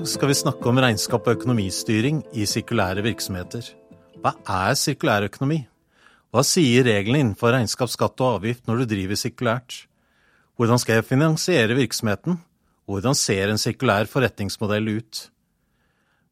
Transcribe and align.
dag 0.00 0.08
skal 0.08 0.30
vi 0.30 0.34
snakke 0.38 0.68
om 0.70 0.78
regnskap 0.80 1.26
og 1.28 1.34
økonomistyring 1.36 2.22
i 2.32 2.46
sirkulære 2.48 3.02
virksomheter. 3.04 3.66
Hva 4.22 4.30
er 4.48 4.78
sirkulær 4.78 5.26
økonomi? 5.26 5.58
Hva 6.32 6.44
sier 6.46 6.86
reglene 6.86 7.20
innenfor 7.20 7.52
regnskap, 7.52 7.90
skatt 7.92 8.22
og 8.24 8.38
avgift 8.38 8.64
når 8.70 8.80
du 8.80 8.86
driver 8.94 9.20
sirkulært? 9.20 9.82
Hvordan 10.56 10.80
skal 10.80 10.96
jeg 10.96 11.08
finansiere 11.10 11.76
virksomheten? 11.76 12.40
Hvordan 12.88 13.18
ser 13.18 13.52
en 13.52 13.60
sirkulær 13.60 14.08
forretningsmodell 14.08 14.88
ut? 15.02 15.22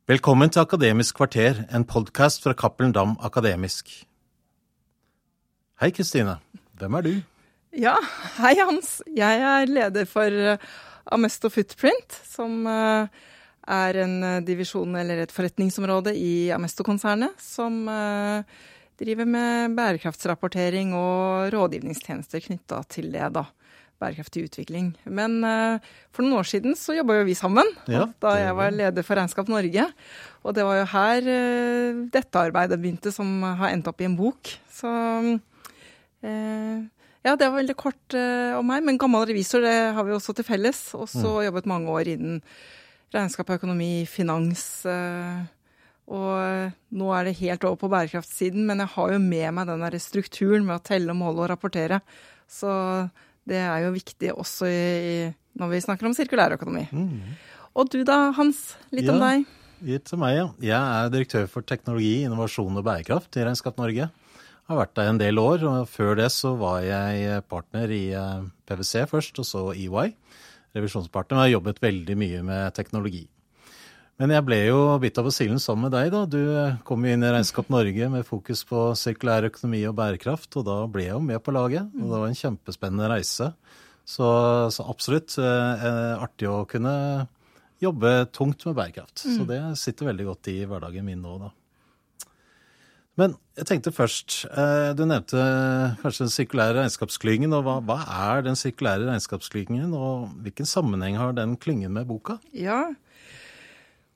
Velkommen 0.08 0.48
til 0.48 0.64
Akademisk 0.64 1.20
kvarter, 1.20 1.66
en 1.68 1.84
podkast 1.84 2.46
fra 2.46 2.56
Cappelen 2.56 2.96
Dam 2.96 3.18
Akademisk. 3.20 3.90
Hei, 5.82 5.92
Kristine. 5.92 6.38
Hvem 6.80 6.94
er 6.94 7.10
du? 7.10 7.16
Ja, 7.76 7.98
hei 8.40 8.56
Hans. 8.62 9.02
Jeg 9.12 9.48
er 9.52 9.68
leder 9.68 10.08
for 10.08 10.56
Amesto 11.12 11.52
Footprint, 11.52 12.22
som 12.24 12.62
eh, 12.64 13.26
er 13.68 14.00
en 14.04 14.16
eh, 14.24 14.40
divisjon 14.46 14.96
eller 14.98 15.22
et 15.22 15.34
forretningsområde 15.34 16.14
i 16.16 16.48
Amesto-konsernet, 16.54 17.36
som 17.42 17.84
eh, 17.92 18.58
driver 18.98 19.28
med 19.28 19.76
bærekraftsrapportering 19.78 20.94
og 20.98 21.52
rådgivningstjenester 21.54 22.42
knytta 22.48 22.82
til 22.90 23.12
det, 23.14 23.30
da. 23.36 23.46
Bærekraftig 23.98 24.44
utvikling. 24.46 24.92
Men 25.10 25.40
for 26.14 26.22
noen 26.22 26.36
år 26.38 26.46
siden 26.46 26.76
så 26.78 26.94
jobba 26.94 27.16
jo 27.16 27.24
vi 27.26 27.34
sammen, 27.34 27.66
ja, 27.90 28.04
da 28.22 28.36
jeg 28.38 28.52
var 28.54 28.70
leder 28.70 29.02
for 29.02 29.18
Regnskap 29.18 29.50
Norge. 29.50 29.88
Og 30.46 30.54
det 30.54 30.66
var 30.68 30.78
jo 30.78 30.84
her 30.92 31.26
dette 32.14 32.38
arbeidet 32.38 32.78
begynte, 32.78 33.10
som 33.10 33.42
har 33.42 33.72
endt 33.72 33.90
opp 33.90 33.98
i 33.98 34.06
en 34.06 34.14
bok. 34.14 34.52
Så 34.70 34.92
eh, 36.22 36.78
ja, 37.26 37.34
det 37.34 37.48
var 37.48 37.58
veldig 37.58 37.76
kort 37.78 38.16
uh, 38.16 38.58
om 38.58 38.68
meg. 38.70 38.84
Men 38.86 38.98
gammel 39.00 39.26
revisor 39.28 39.64
det 39.64 39.76
har 39.96 40.06
vi 40.06 40.14
også 40.16 40.34
til 40.38 40.46
felles. 40.46 40.80
Og 40.98 41.08
så 41.10 41.26
mm. 41.26 41.44
jobbet 41.48 41.70
mange 41.70 41.94
år 41.94 42.12
innen 42.14 42.42
regnskap 43.14 43.50
og 43.50 43.60
økonomi, 43.60 43.92
finans. 44.10 44.64
Uh, 44.88 45.44
og 46.08 46.32
uh, 46.40 46.76
nå 46.96 47.12
er 47.16 47.28
det 47.28 47.38
helt 47.42 47.64
over 47.68 47.80
på 47.80 47.92
bærekraftssiden, 47.92 48.64
men 48.68 48.84
jeg 48.84 48.92
har 48.94 49.14
jo 49.14 49.20
med 49.22 49.54
meg 49.56 49.68
den 49.70 49.84
der 49.84 49.98
strukturen 50.02 50.66
med 50.68 50.78
å 50.78 50.84
telle, 50.84 51.16
måle 51.16 51.44
og 51.44 51.52
rapportere. 51.52 52.00
Så 52.48 52.70
det 53.48 53.60
er 53.60 53.84
jo 53.84 53.94
viktig 53.94 54.32
også 54.34 54.68
i, 54.68 55.28
når 55.58 55.72
vi 55.72 55.84
snakker 55.84 56.08
om 56.08 56.16
sirkulærøkonomi. 56.16 56.88
Mm. 56.92 57.36
Og 57.78 57.92
du 57.92 58.02
da, 58.06 58.28
Hans. 58.36 58.72
Litt 58.94 59.08
ja, 59.08 59.14
om 59.14 59.22
deg. 59.22 59.48
Litt 59.86 60.10
om 60.14 60.24
meg, 60.24 60.38
ja. 60.38 60.46
Jeg 60.64 60.78
er 60.78 61.12
direktør 61.14 61.50
for 61.50 61.66
teknologi, 61.66 62.24
innovasjon 62.26 62.80
og 62.80 62.86
bærekraft 62.86 63.38
i 63.38 63.44
Regnskap 63.46 63.78
Norge 63.78 64.08
Jeg 64.08 64.72
har 64.72 64.80
vært 64.80 64.96
der 64.98 65.10
en 65.12 65.20
del 65.20 65.38
år. 65.38 65.64
og 65.68 65.88
Før 65.92 66.18
det 66.18 66.30
så 66.34 66.56
var 66.58 66.82
jeg 66.82 67.44
partner 67.48 67.92
i 67.94 68.08
eh, 68.16 68.48
PwC 68.66 69.06
først, 69.12 69.38
og 69.38 69.46
så 69.46 69.62
EY. 69.76 70.10
Revisjonspartner. 70.78 71.36
Og 71.36 71.44
har 71.44 71.56
jobbet 71.56 71.82
veldig 71.84 72.16
mye 72.18 72.44
med 72.46 72.78
teknologi. 72.78 73.26
Men 74.18 74.32
jeg 74.34 74.42
ble 74.48 74.56
jo 74.66 74.78
bitt 74.98 75.18
av 75.20 75.28
basillen 75.28 75.60
sammen 75.62 75.86
med 75.86 75.94
deg, 75.94 76.08
da. 76.10 76.24
Du 76.26 76.40
eh, 76.42 76.78
kom 76.86 77.04
inn 77.06 77.22
i 77.22 77.30
Regnskap 77.30 77.68
Norge 77.70 78.08
med 78.10 78.26
fokus 78.26 78.64
på 78.66 78.88
sirkulær 78.98 79.46
økonomi 79.46 79.84
og 79.86 79.94
bærekraft, 80.00 80.50
og 80.58 80.66
da 80.66 80.78
ble 80.90 81.04
jeg 81.06 81.14
jo 81.14 81.20
med 81.22 81.38
på 81.44 81.54
laget. 81.54 81.86
Og 81.94 82.02
det 82.02 82.22
var 82.24 82.26
en 82.26 82.40
kjempespennende 82.40 83.10
reise. 83.12 83.52
Så, 84.08 84.26
så 84.74 84.88
absolutt 84.90 85.36
eh, 85.38 86.16
artig 86.18 86.50
å 86.50 86.64
kunne 86.66 86.94
jobbe 87.78 88.10
tungt 88.34 88.66
med 88.66 88.74
bærekraft. 88.80 89.22
Mm. 89.22 89.36
Så 89.36 89.46
det 89.52 89.60
sitter 89.78 90.10
veldig 90.10 90.28
godt 90.32 90.50
i 90.50 90.58
hverdagen 90.66 91.06
min 91.06 91.22
nå, 91.22 91.38
da. 91.44 91.52
Men 93.18 93.34
jeg 93.58 93.66
tenkte 93.66 93.90
først, 93.90 94.44
eh, 94.46 94.92
du 94.94 95.02
nevnte 95.02 95.42
kanskje 96.02 96.24
den 96.24 96.32
sirkulære 96.34 96.76
regnskapsklyngen. 96.78 97.52
og 97.52 97.64
hva, 97.66 97.80
hva, 97.82 97.98
er 98.36 98.42
den 98.46 98.54
sirkulære 98.54 99.08
regnskapsklyngen, 99.08 99.92
og 99.92 100.28
hvilken 100.44 100.66
sammenheng 100.66 101.18
har 101.18 101.32
den 101.34 101.56
klyngen 101.56 101.92
med 101.92 102.06
boka? 102.06 102.38
Ja, 102.54 102.94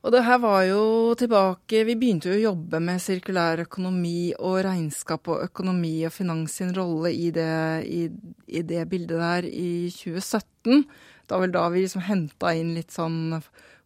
og 0.03 0.11
det 0.11 0.25
her 0.27 0.39
var 0.43 0.65
jo 0.67 1.15
tilbake 1.15 1.85
Vi 1.87 1.95
begynte 1.95 2.33
jo 2.33 2.35
å 2.35 2.47
jobbe 2.51 2.81
med 2.83 3.03
sirkulær 3.03 3.63
økonomi 3.63 4.33
og 4.35 4.65
regnskap 4.67 5.31
og 5.31 5.45
økonomi 5.47 6.01
og 6.09 6.15
finans 6.15 6.57
sin 6.59 6.73
rolle 6.75 7.13
i 7.15 7.31
det, 7.35 7.87
i, 7.87 8.09
i 8.51 8.63
det 8.67 8.83
bildet 8.91 9.23
der 9.23 9.47
i 9.47 9.91
2017. 9.95 10.83
Det 10.83 11.31
var 11.31 11.45
vel 11.45 11.55
da 11.55 11.69
vi 11.71 11.85
liksom 11.85 12.03
henta 12.03 12.51
inn 12.59 12.75
litt 12.75 12.91
sånn 12.95 13.39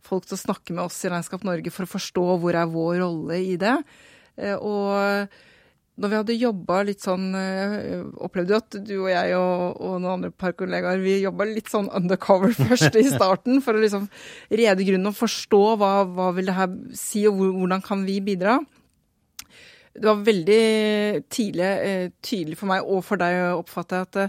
folk 0.06 0.25
til 0.25 0.38
å 0.38 0.41
snakke 0.41 0.72
med 0.72 0.87
oss 0.87 1.03
i 1.05 1.12
Regnskap 1.12 1.44
Norge 1.44 1.72
for 1.75 1.84
å 1.84 1.93
forstå 1.97 2.26
hvor 2.41 2.56
er 2.56 2.72
vår 2.72 3.00
rolle 3.03 3.41
i 3.43 3.56
det. 3.60 3.76
Eh, 4.37 4.57
og 4.57 5.29
når 5.97 6.13
vi 6.13 6.19
hadde 6.19 6.37
jobba 6.37 6.81
litt 6.85 7.05
sånn 7.05 7.31
eh, 7.39 8.03
opplevde 8.21 8.53
jo 8.53 8.59
at 8.61 8.77
du 8.85 8.95
og 8.99 9.09
jeg 9.09 9.37
og, 9.39 9.79
og 9.81 9.95
noen 9.95 10.13
andre 10.19 10.31
parkollegaer 10.37 11.01
vi 11.01 11.15
jobba 11.23 11.47
litt 11.49 11.71
sånn 11.73 11.89
undercover 11.97 12.53
først 12.69 12.99
i 13.01 13.07
starten, 13.09 13.63
for 13.65 13.77
å 13.77 13.83
liksom 13.83 14.09
rede 14.53 14.85
grunnen 14.85 15.13
og 15.13 15.17
forstå 15.17 15.63
hva, 15.81 15.93
hva 16.05 16.33
vil 16.37 16.51
det 16.51 16.59
her 16.59 16.75
si, 16.97 17.25
og 17.29 17.41
hvordan 17.41 17.85
kan 17.85 18.05
vi 18.09 18.19
bidra. 18.25 18.59
Det 19.97 20.05
var 20.05 20.21
veldig 20.27 20.63
tidlig, 21.33 21.73
eh, 21.89 22.07
tydelig 22.21 22.61
for 22.61 22.69
meg 22.75 22.85
og 22.85 23.01
for 23.07 23.21
deg 23.21 23.41
å 23.47 23.59
oppfatte 23.63 24.05
at 24.05 24.21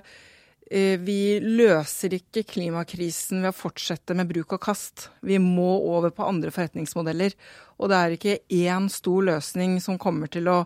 vi 0.69 1.39
løser 1.39 2.17
ikke 2.17 2.43
klimakrisen 2.49 3.39
ved 3.43 3.53
å 3.53 3.55
fortsette 3.55 4.15
med 4.17 4.27
bruk 4.27 4.57
og 4.57 4.61
kast. 4.67 5.07
Vi 5.23 5.39
må 5.39 5.77
over 5.95 6.11
på 6.11 6.27
andre 6.27 6.51
forretningsmodeller. 6.51 7.35
Og 7.79 7.91
det 7.91 7.97
er 7.97 8.15
ikke 8.15 8.39
én 8.67 8.89
stor 8.91 9.27
løsning 9.29 9.77
som 9.83 9.99
kommer 10.01 10.31
til 10.31 10.49
å 10.51 10.63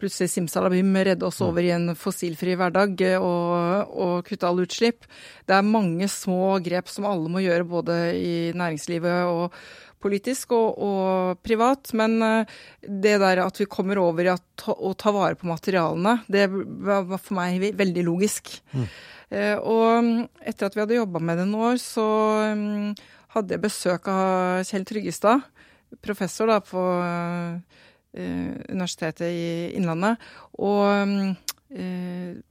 plutselig 0.00 0.28
simsalabim 0.34 0.90
redde 1.08 1.24
oss 1.26 1.40
over 1.44 1.64
i 1.64 1.72
en 1.72 1.94
fossilfri 1.96 2.56
hverdag 2.58 3.00
og, 3.16 3.92
og, 3.96 4.14
kutte 4.28 4.48
alle 4.48 4.66
utslipp. 4.66 5.06
Det 5.48 5.56
er 5.56 5.66
mange 5.66 6.08
små 6.12 6.58
grep 6.64 6.90
som 6.92 7.08
alle 7.08 7.32
må 7.32 7.42
gjøre, 7.44 7.68
både 7.68 7.96
i 8.16 8.36
næringslivet 8.56 9.30
og 9.30 9.56
politisk 10.06 10.54
og, 10.56 10.78
og 10.78 11.42
privat. 11.44 11.92
Men 11.98 12.16
eh, 12.22 12.54
det 12.86 13.18
der 13.22 13.42
at 13.44 13.60
vi 13.60 13.68
kommer 13.70 14.00
over 14.02 14.30
i 14.30 14.32
å 14.32 14.94
ta 14.94 15.12
vare 15.14 15.36
på 15.36 15.50
materialene, 15.50 16.20
det 16.32 16.46
var 16.48 17.18
for 17.18 17.36
meg 17.40 17.68
veldig 17.76 18.06
logisk. 18.06 18.54
Mm. 18.72 18.88
Eh, 19.26 19.58
og 19.58 20.24
etter 20.46 20.68
at 20.68 20.78
vi 20.78 20.84
hadde 20.84 21.00
jobba 21.00 21.20
med 21.20 21.42
det 21.42 21.50
noen 21.50 21.74
år, 21.74 21.82
så 21.82 22.06
mm, 22.54 22.96
hadde 23.34 23.56
jeg 23.58 23.66
besøk 23.66 24.08
av 24.12 24.64
Kjell 24.68 24.86
Tryggestad 24.86 25.44
professor 26.02 26.50
da, 26.50 26.60
på 26.64 26.80
uh, 26.80 27.58
Universitetet 28.16 29.28
i 29.28 29.76
Innlandet. 29.76 30.22
Og 30.58 30.82
uh, 30.86 31.32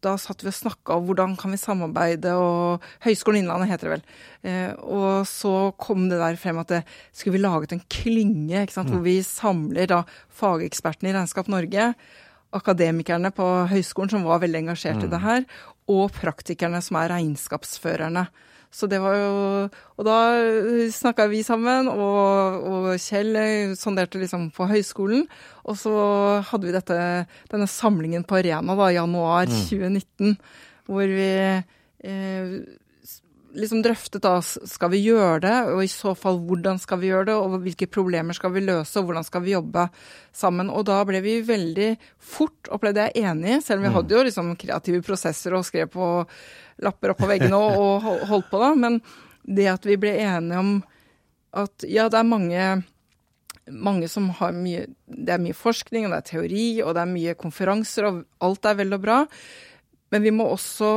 da 0.03 0.17
satt 0.19 0.43
vi 0.43 0.51
og 0.51 0.57
snakka 0.57 0.97
om 0.97 1.05
hvordan 1.07 1.37
kan 1.39 1.53
vi 1.53 1.59
samarbeide, 1.61 2.33
og 2.35 2.83
Høgskolen 3.05 3.43
Innlandet 3.43 3.71
heter 3.71 3.87
det 3.87 3.93
vel. 3.95 4.03
Uh, 4.45 4.71
og 4.97 5.29
så 5.29 5.55
kom 5.79 6.09
det 6.11 6.19
der 6.19 6.39
frem 6.41 6.59
at 6.61 6.73
det, 6.73 6.83
skulle 7.15 7.37
vi 7.37 7.45
laget 7.45 7.75
en 7.75 7.85
klynge 7.87 8.65
mm. 8.67 8.91
hvor 8.91 9.03
vi 9.05 9.17
samler 9.25 9.89
da 9.91 10.03
fagekspertene 10.35 11.13
i 11.13 11.15
Regnskap 11.15 11.51
Norge 11.51 11.93
akademikerne 12.55 13.31
på 13.35 13.45
høyskolen 13.71 14.11
som 14.13 14.27
var 14.27 14.41
veldig 14.43 14.65
engasjert 14.65 15.01
mm. 15.01 15.07
i 15.07 15.11
det 15.11 15.21
her, 15.23 15.47
og 15.91 16.11
praktikerne 16.15 16.81
som 16.83 16.99
er 16.99 17.11
regnskapsførerne. 17.13 18.27
Så 18.75 18.90
det 18.91 19.00
var 19.00 19.16
jo 19.16 19.36
Og 19.96 20.03
da 20.03 20.18
snakka 20.91 21.30
vi 21.31 21.40
sammen, 21.47 21.88
og, 21.88 22.66
og, 22.68 22.88
Kjell 23.00 23.38
sonderte 23.80 24.19
liksom 24.19 24.50
på 24.56 24.68
høyskolen. 24.68 25.24
Og 25.63 25.80
så 25.80 25.94
hadde 26.50 26.68
vi 26.68 26.75
dette, 26.75 26.97
denne 27.52 27.69
samlingen 27.72 28.25
på 28.28 28.41
Arena 28.41 28.75
da, 28.75 28.90
januar 28.91 29.47
mm. 29.47 29.62
2019, 29.72 30.36
hvor 30.91 31.08
vi 31.08 31.30
eh, 32.03 32.58
liksom 33.55 33.81
drøftet 33.85 34.23
da 34.23 34.38
skal 34.43 34.91
vi 34.93 35.01
gjøre 35.05 35.39
det, 35.45 35.55
og 35.73 35.81
i 35.83 35.91
så 35.91 36.13
fall 36.17 36.39
hvordan 36.47 36.79
skal 36.81 37.01
vi 37.01 37.09
gjøre 37.11 37.29
det, 37.29 37.35
og 37.39 37.57
hvilke 37.63 37.88
problemer 37.91 38.38
skal 38.38 38.53
vi 38.55 38.63
løse, 38.66 38.99
og 38.99 39.09
hvordan 39.09 39.27
skal 39.27 39.45
vi 39.45 39.55
jobbe 39.55 39.88
sammen. 40.35 40.71
Og 40.71 40.85
da 40.89 41.01
ble 41.07 41.21
vi 41.25 41.38
veldig 41.47 41.91
fort, 42.19 42.71
opplevde 42.74 43.07
jeg, 43.07 43.25
enige, 43.31 43.62
selv 43.65 43.81
om 43.81 43.88
vi 43.88 43.94
mm. 43.94 44.00
hadde 44.00 44.18
jo 44.18 44.25
liksom 44.30 44.56
kreative 44.62 45.03
prosesser 45.06 45.56
og 45.57 45.68
skrev 45.68 45.91
på 45.94 46.09
lapper 46.85 47.13
opp 47.13 47.21
på 47.24 47.30
veggene 47.31 47.59
og, 47.59 48.09
og 48.12 48.27
holdt 48.31 48.51
på 48.51 48.62
da. 48.62 48.74
Men 48.80 49.00
det 49.45 49.69
at 49.71 49.88
vi 49.88 50.00
ble 50.01 50.18
enige 50.19 50.59
om 50.62 50.75
at 51.56 51.88
ja, 51.88 52.09
det 52.12 52.19
er 52.19 52.27
mange 52.27 52.65
mange 53.71 54.07
som 54.12 54.27
har 54.38 54.51
mye 54.53 54.85
Det 55.06 55.31
er 55.33 55.41
mye 55.41 55.56
forskning, 55.57 56.06
og 56.06 56.12
det 56.13 56.18
er 56.18 56.27
teori, 56.30 56.65
og 56.83 56.94
det 56.94 57.01
er 57.01 57.13
mye 57.13 57.38
konferanser, 57.39 58.06
og 58.09 58.25
alt 58.45 58.65
er 58.65 58.77
vel 58.77 58.94
og 58.97 59.01
bra. 59.01 59.19
Men 60.13 60.22
vi 60.25 60.31
må 60.36 60.46
også 60.54 60.90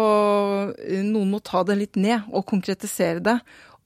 Noen 1.07 1.33
må 1.33 1.41
ta 1.45 1.65
det 1.67 1.79
litt 1.81 1.99
ned 2.01 2.29
og 2.29 2.47
konkretisere 2.49 3.23
det. 3.25 3.39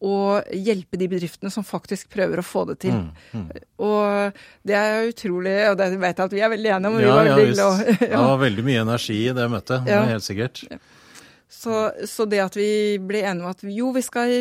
Og 0.03 0.49
hjelpe 0.51 0.99
de 0.99 1.07
bedriftene 1.07 1.53
som 1.55 1.63
faktisk 1.63 2.09
prøver 2.11 2.41
å 2.43 2.47
få 2.47 2.65
det 2.73 2.81
til. 2.83 2.97
Mm, 2.97 3.45
mm. 3.45 3.67
Og 3.87 4.41
det 4.67 4.75
er 4.75 5.13
utrolig 5.13 5.53
Og 5.71 5.77
det 5.79 5.93
vet 5.95 6.19
jeg 6.19 6.25
at 6.27 6.35
vi 6.35 6.43
er 6.43 6.51
veldig 6.51 6.73
enige 6.75 6.91
om. 6.91 6.99
Ja, 7.05 7.21
ja, 7.29 7.37
veldig, 7.39 7.69
ja. 8.01 8.01
Det 8.03 8.25
var 8.25 8.43
veldig 8.43 8.67
mye 8.67 8.83
energi 8.83 9.21
i 9.29 9.37
det 9.37 9.47
møtet. 9.53 9.87
Det 9.87 9.95
er 9.95 10.11
helt 10.11 10.27
sikkert. 10.27 10.65
Så, 11.53 11.93
så, 12.09 12.27
det 12.27 12.41
at 12.43 12.57
vi 12.59 12.99
ble 12.99 13.23
enige 13.23 13.45
om 13.45 13.53
at 13.53 13.63
jo, 13.71 13.93
vi 13.95 14.03
skal 14.03 14.41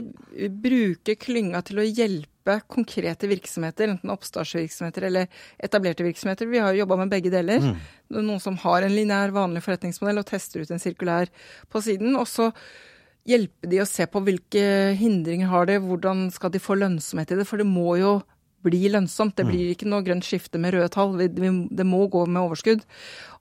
bruke 0.63 1.18
klynga 1.22 1.62
til 1.68 1.83
å 1.83 1.86
hjelpe 1.86 2.31
hjelpe 2.41 2.61
konkrete 2.67 3.27
virksomheter, 3.27 3.88
enten 3.88 4.09
oppstartsvirksomheter 4.09 5.03
eller 5.03 5.27
etablerte 5.59 6.03
virksomheter. 6.03 6.45
Vi 6.47 6.59
har 6.59 6.73
jo 6.73 6.79
jobba 6.79 6.97
med 6.97 7.09
begge 7.09 7.29
deler. 7.29 7.59
Mm. 7.59 7.77
Noen 8.09 8.39
som 8.39 8.57
har 8.57 8.81
en 8.81 8.95
lineær, 8.95 9.31
vanlig 9.31 9.63
forretningsmodell 9.63 10.19
og 10.19 10.25
tester 10.25 10.61
ut 10.61 10.71
en 10.71 10.79
sirkulær 10.79 11.29
på 11.69 11.81
siden. 11.81 12.15
Og 12.15 12.27
så 12.27 12.51
hjelpe 13.25 13.67
de 13.69 13.81
å 13.81 13.85
se 13.85 14.05
på 14.07 14.21
hvilke 14.21 14.95
hindringer 14.97 15.47
har 15.47 15.67
de, 15.67 15.79
hvordan 15.79 16.31
skal 16.31 16.51
de 16.51 16.59
få 16.59 16.75
lønnsomhet 16.75 17.31
i 17.31 17.35
det. 17.39 17.47
For 17.47 17.57
det 17.57 17.67
må 17.67 17.97
jo 17.99 18.21
bli 18.61 18.89
lønnsomt. 18.89 19.37
Det 19.37 19.47
blir 19.47 19.71
ikke 19.71 19.89
noe 19.89 20.03
grønt 20.05 20.25
skifte 20.25 20.59
med 20.61 20.75
røde 20.75 20.91
tall. 20.94 21.17
Det 21.17 21.85
må 21.85 22.05
gå 22.07 22.25
med 22.27 22.41
overskudd. 22.44 22.83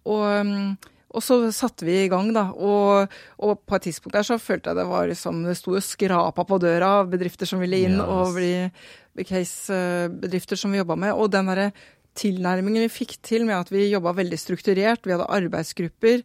Og, 0.08 0.76
og 1.10 1.24
så 1.24 1.38
satte 1.54 1.86
vi 1.86 1.96
i 2.04 2.08
gang, 2.10 2.30
da. 2.34 2.48
Og, 2.54 3.10
og, 3.42 3.62
på 3.66 3.76
et 3.76 3.88
tidspunkt 3.88 4.14
der 4.14 4.26
så 4.26 4.38
følte 4.38 4.70
jeg 4.70 4.78
det 4.78 4.88
var 4.90 5.08
liksom 5.10 5.42
Det 5.46 5.56
sto 5.58 5.74
og 5.74 5.82
skrapa 5.84 6.44
på 6.46 6.60
døra 6.62 7.00
av 7.00 7.10
bedrifter 7.10 7.48
som 7.50 7.62
ville 7.62 7.82
inn, 7.82 7.98
yes. 7.98 8.10
og 8.14 8.36
bli 8.38 9.24
case-bedrifter 9.26 10.60
som 10.60 10.70
vi 10.70 10.78
jobba 10.78 10.96
med. 11.00 11.16
Og 11.16 11.32
den 11.32 11.50
derre 11.50 11.70
tilnærmingen 12.18 12.84
vi 12.84 12.92
fikk 12.92 13.16
til 13.26 13.44
med 13.46 13.56
at 13.56 13.70
vi 13.72 13.88
jobba 13.88 14.12
veldig 14.18 14.38
strukturert, 14.38 15.06
vi 15.06 15.14
hadde 15.14 15.28
arbeidsgrupper, 15.30 16.24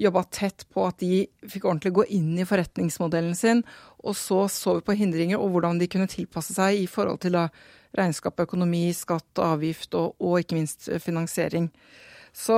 jobba 0.00 0.22
tett 0.34 0.64
på 0.72 0.86
at 0.86 1.00
de 1.02 1.24
fikk 1.50 1.66
ordentlig 1.66 1.94
gå 1.96 2.06
inn 2.16 2.32
i 2.38 2.46
forretningsmodellen 2.48 3.34
sin, 3.38 3.64
og 4.02 4.16
så 4.18 4.44
så 4.52 4.78
vi 4.78 4.86
på 4.86 4.98
hindringer 4.98 5.42
og 5.42 5.54
hvordan 5.54 5.80
de 5.82 5.90
kunne 5.90 6.10
tilpasse 6.10 6.56
seg 6.56 6.84
i 6.84 6.88
forhold 6.90 7.22
til 7.24 7.38
da, 7.38 7.48
regnskap, 7.94 8.40
økonomi, 8.42 8.88
skatt, 8.96 9.38
avgift 9.42 9.94
og, 9.98 10.16
og 10.18 10.40
ikke 10.42 10.58
minst 10.58 10.88
finansiering. 11.02 11.68
Så 12.34 12.56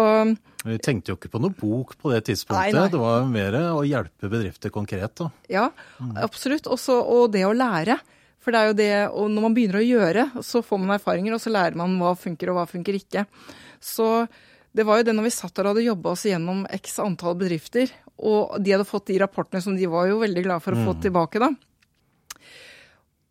Vi 0.65 0.79
tenkte 0.81 1.13
jo 1.13 1.19
ikke 1.19 1.31
på 1.35 1.41
noe 1.43 1.53
bok 1.53 1.95
på 2.01 2.11
det 2.15 2.23
tidspunktet. 2.31 2.73
Nei, 2.73 2.81
nei. 2.81 2.91
Det 2.93 3.01
var 3.01 3.27
mer 3.29 3.59
å 3.75 3.85
hjelpe 3.85 4.31
bedrifter 4.33 4.73
konkret. 4.73 5.13
da. 5.21 5.29
Ja, 5.53 5.69
absolutt. 6.17 6.67
Også, 6.73 6.97
og 6.97 7.31
det 7.37 7.45
å 7.45 7.53
lære. 7.55 7.99
For 8.41 8.55
det 8.55 8.59
er 8.61 8.71
jo 8.71 8.75
det, 8.79 8.91
og 9.11 9.31
når 9.35 9.43
man 9.43 9.55
begynner 9.57 9.81
å 9.81 9.85
gjøre, 9.85 10.25
så 10.47 10.63
får 10.63 10.79
man 10.79 10.95
erfaringer, 10.97 11.35
og 11.35 11.43
så 11.43 11.51
lærer 11.51 11.77
man 11.79 11.97
hva 11.99 12.13
funker 12.17 12.53
og 12.53 12.61
hva 12.61 12.67
funker 12.71 12.95
ikke. 12.95 13.25
Så 13.83 14.07
det 14.77 14.85
var 14.87 15.01
jo 15.01 15.07
det 15.09 15.15
når 15.17 15.27
vi 15.27 15.33
satt 15.35 15.55
der 15.57 15.67
og 15.67 15.75
hadde 15.75 15.87
jobba 15.89 16.13
oss 16.13 16.23
gjennom 16.29 16.61
x 16.79 16.99
antall 17.03 17.35
bedrifter, 17.41 17.91
og 18.17 18.55
de 18.63 18.73
hadde 18.73 18.87
fått 18.89 19.11
de 19.11 19.19
rapportene 19.21 19.63
som 19.65 19.75
de 19.77 19.89
var 19.91 20.07
jo 20.09 20.21
veldig 20.23 20.45
glade 20.47 20.65
for 20.65 20.77
å 20.77 20.85
få 20.85 20.95
mm. 20.95 21.01
tilbake 21.05 21.43
da. 21.43 21.51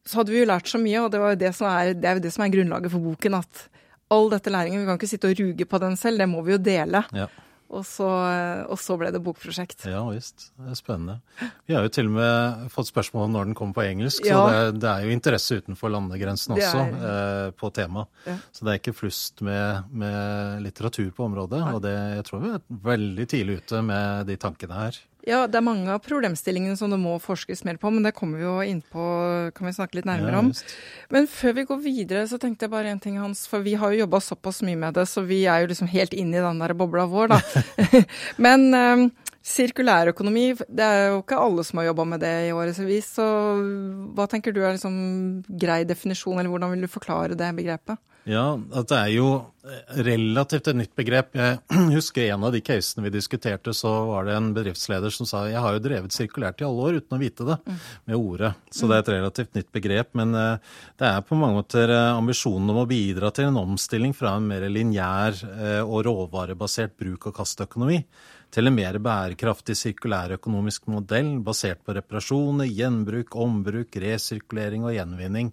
Så 0.06 0.20
hadde 0.20 0.36
vi 0.36 0.44
jo 0.44 0.50
lært 0.50 0.70
så 0.70 0.84
mye, 0.84 1.00
og 1.02 1.10
det, 1.14 1.22
var 1.24 1.34
jo 1.34 1.42
det, 1.42 1.54
som 1.58 1.70
er, 1.72 1.96
det 1.98 2.10
er 2.10 2.20
jo 2.20 2.26
det 2.28 2.34
som 2.36 2.44
er 2.46 2.52
grunnlaget 2.54 2.94
for 2.94 3.08
boken. 3.08 3.40
At 3.40 3.64
all 4.14 4.30
dette 4.34 4.54
læringen, 4.54 4.82
vi 4.82 4.88
kan 4.90 5.00
ikke 5.00 5.10
sitte 5.10 5.32
og 5.32 5.40
ruge 5.40 5.66
på 5.70 5.82
den 5.82 5.98
selv, 6.00 6.22
det 6.22 6.30
må 6.30 6.44
vi 6.46 6.56
jo 6.56 6.62
dele. 6.62 7.02
Ja. 7.16 7.28
Og 7.76 7.82
så, 7.88 8.06
og 8.70 8.78
så, 8.78 8.94
ble 9.00 9.10
det 9.12 9.20
bokprosjekt. 9.26 9.88
Ja 9.90 10.04
visst. 10.06 10.52
Det 10.54 10.70
er 10.70 10.78
spennende. 10.78 11.16
Vi 11.66 11.74
har 11.74 11.84
jo 11.88 11.92
til 11.92 12.12
og 12.12 12.14
med 12.20 12.68
fått 12.72 12.92
spørsmål 12.92 13.26
om 13.26 13.34
når 13.34 13.50
den 13.50 13.58
kommer 13.58 13.76
på 13.80 13.86
engelsk, 13.88 14.28
ja. 14.30 14.38
så 14.38 14.44
det, 14.54 14.84
det, 14.84 14.92
er 14.92 15.08
jo 15.08 15.16
interesse 15.16 15.58
utenfor 15.60 15.92
landegrensen 15.92 16.56
også 16.56 16.84
eh, 16.94 17.50
på 17.58 17.72
temaet. 17.76 18.12
Ja. 18.30 18.38
Så 18.54 18.68
det 18.68 18.72
er 18.72 18.82
ikke 18.84 18.96
flust 18.96 19.42
med, 19.46 19.90
med 19.90 20.62
litteratur 20.68 21.10
på 21.18 21.26
området. 21.26 21.64
Nei. 21.66 21.74
Og 21.74 21.82
det, 21.84 21.96
jeg 22.20 22.30
tror 22.30 22.46
vi 22.46 22.54
er 22.54 22.80
veldig 22.94 23.28
tidlig 23.34 23.60
ute 23.64 23.82
med 23.90 24.30
de 24.30 24.38
tankene 24.46 24.80
her. 24.86 25.02
Ja, 25.26 25.46
det 25.50 25.58
er 25.58 25.66
mange 25.66 25.90
av 25.90 26.04
problemstillingene 26.06 26.78
som 26.78 26.92
det 26.94 27.00
må 27.02 27.16
forskes 27.22 27.64
mer 27.66 27.80
på, 27.82 27.90
men 27.94 28.06
det 28.06 28.14
kommer 28.14 28.38
vi 28.38 28.46
jo 28.46 28.56
inn 28.62 28.82
på, 28.94 29.06
kan 29.58 29.66
vi 29.66 29.74
snakke 29.74 29.98
litt 29.98 30.08
nærmere 30.10 30.44
om. 30.44 30.52
men 31.14 31.30
før 31.30 31.56
vi 31.58 31.66
går 31.66 31.82
videre, 31.82 32.26
så 32.30 32.38
tenkte 32.42 32.68
jeg 32.68 32.74
bare 32.76 32.94
en 32.94 33.02
ting, 33.02 33.18
Hans. 33.18 33.48
For 33.50 33.66
vi 33.66 33.74
har 33.82 33.94
jo 33.94 34.04
jobba 34.04 34.22
såpass 34.22 34.62
mye 34.66 34.78
med 34.78 34.94
det, 34.98 35.08
så 35.10 35.26
vi 35.26 35.44
er 35.50 35.64
jo 35.64 35.72
liksom 35.74 35.90
helt 35.90 36.14
inne 36.14 36.38
i 36.38 36.46
den 36.46 36.62
der 36.62 36.76
bobla 36.78 37.08
vår, 37.10 37.34
da. 37.34 37.42
men 38.46 38.68
um, 38.74 39.08
Sirkulærøkonomi, 39.46 40.48
det 40.74 40.86
er 40.86 41.04
jo 41.12 41.20
ikke 41.22 41.38
alle 41.38 41.66
som 41.66 41.82
har 41.82 41.92
jobba 41.92 42.06
med 42.16 42.22
det 42.26 42.34
i 42.48 42.54
årevis. 42.54 43.12
Så 43.20 43.26
hva 44.18 44.26
tenker 44.30 44.54
du 44.54 44.64
er 44.64 44.74
liksom 44.74 44.96
grei 45.62 45.84
definisjon, 45.86 46.40
eller 46.40 46.50
hvordan 46.54 46.74
vil 46.74 46.86
du 46.86 46.90
forklare 46.90 47.38
det 47.38 47.52
begrepet? 47.58 48.02
Ja, 48.26 48.56
at 48.74 48.90
det 48.90 48.98
er 48.98 49.12
jo 49.14 49.28
relativt 50.02 50.70
et 50.72 50.78
nytt 50.78 50.94
begrep. 50.98 51.36
Jeg 51.38 51.60
husker 51.94 52.26
en 52.26 52.46
av 52.48 52.56
de 52.56 52.62
casene 52.66 53.06
vi 53.06 53.14
diskuterte, 53.14 53.74
så 53.78 53.92
var 54.10 54.26
det 54.26 54.34
en 54.38 54.50
bedriftsleder 54.56 55.14
som 55.14 55.30
sa 55.30 55.44
jeg 55.50 55.62
har 55.62 55.76
jo 55.76 55.84
drevet 55.86 56.16
sirkulært 56.16 56.64
i 56.64 56.68
alle 56.68 56.88
år 56.90 57.00
uten 57.02 57.18
å 57.18 57.22
vite 57.22 57.46
det, 57.46 57.60
mm. 57.62 57.80
med 58.10 58.18
ordet. 58.18 58.52
Så 58.74 58.90
det 58.90 58.98
er 58.98 59.06
et 59.06 59.14
relativt 59.14 59.58
nytt 59.58 59.70
begrep. 59.78 60.14
Men 60.18 60.34
eh, 60.42 60.78
det 60.98 61.10
er 61.12 61.26
på 61.26 61.38
mange 61.38 61.62
måter 61.62 61.94
eh, 61.94 62.12
ambisjonen 62.16 62.74
om 62.74 62.82
å 62.82 62.88
bidra 62.90 63.30
til 63.36 63.52
en 63.52 63.62
omstilling 63.62 64.18
fra 64.18 64.36
en 64.40 64.50
mer 64.50 64.66
lineær 64.74 65.42
eh, 65.52 65.82
og 65.86 66.08
råvarebasert 66.10 66.98
bruk- 66.98 67.30
og 67.30 67.38
kastøkonomi 67.38 68.02
til 68.56 68.70
en 68.70 68.76
mer 68.78 68.98
bærekraftig 69.04 69.76
sirkulærøkonomisk 69.78 70.88
modell 70.90 71.36
basert 71.46 71.82
på 71.86 71.94
reparasjoner, 71.98 72.70
gjenbruk, 72.72 73.36
ombruk, 73.38 73.98
resirkulering 74.02 74.86
og 74.88 74.96
gjenvinning. 74.96 75.52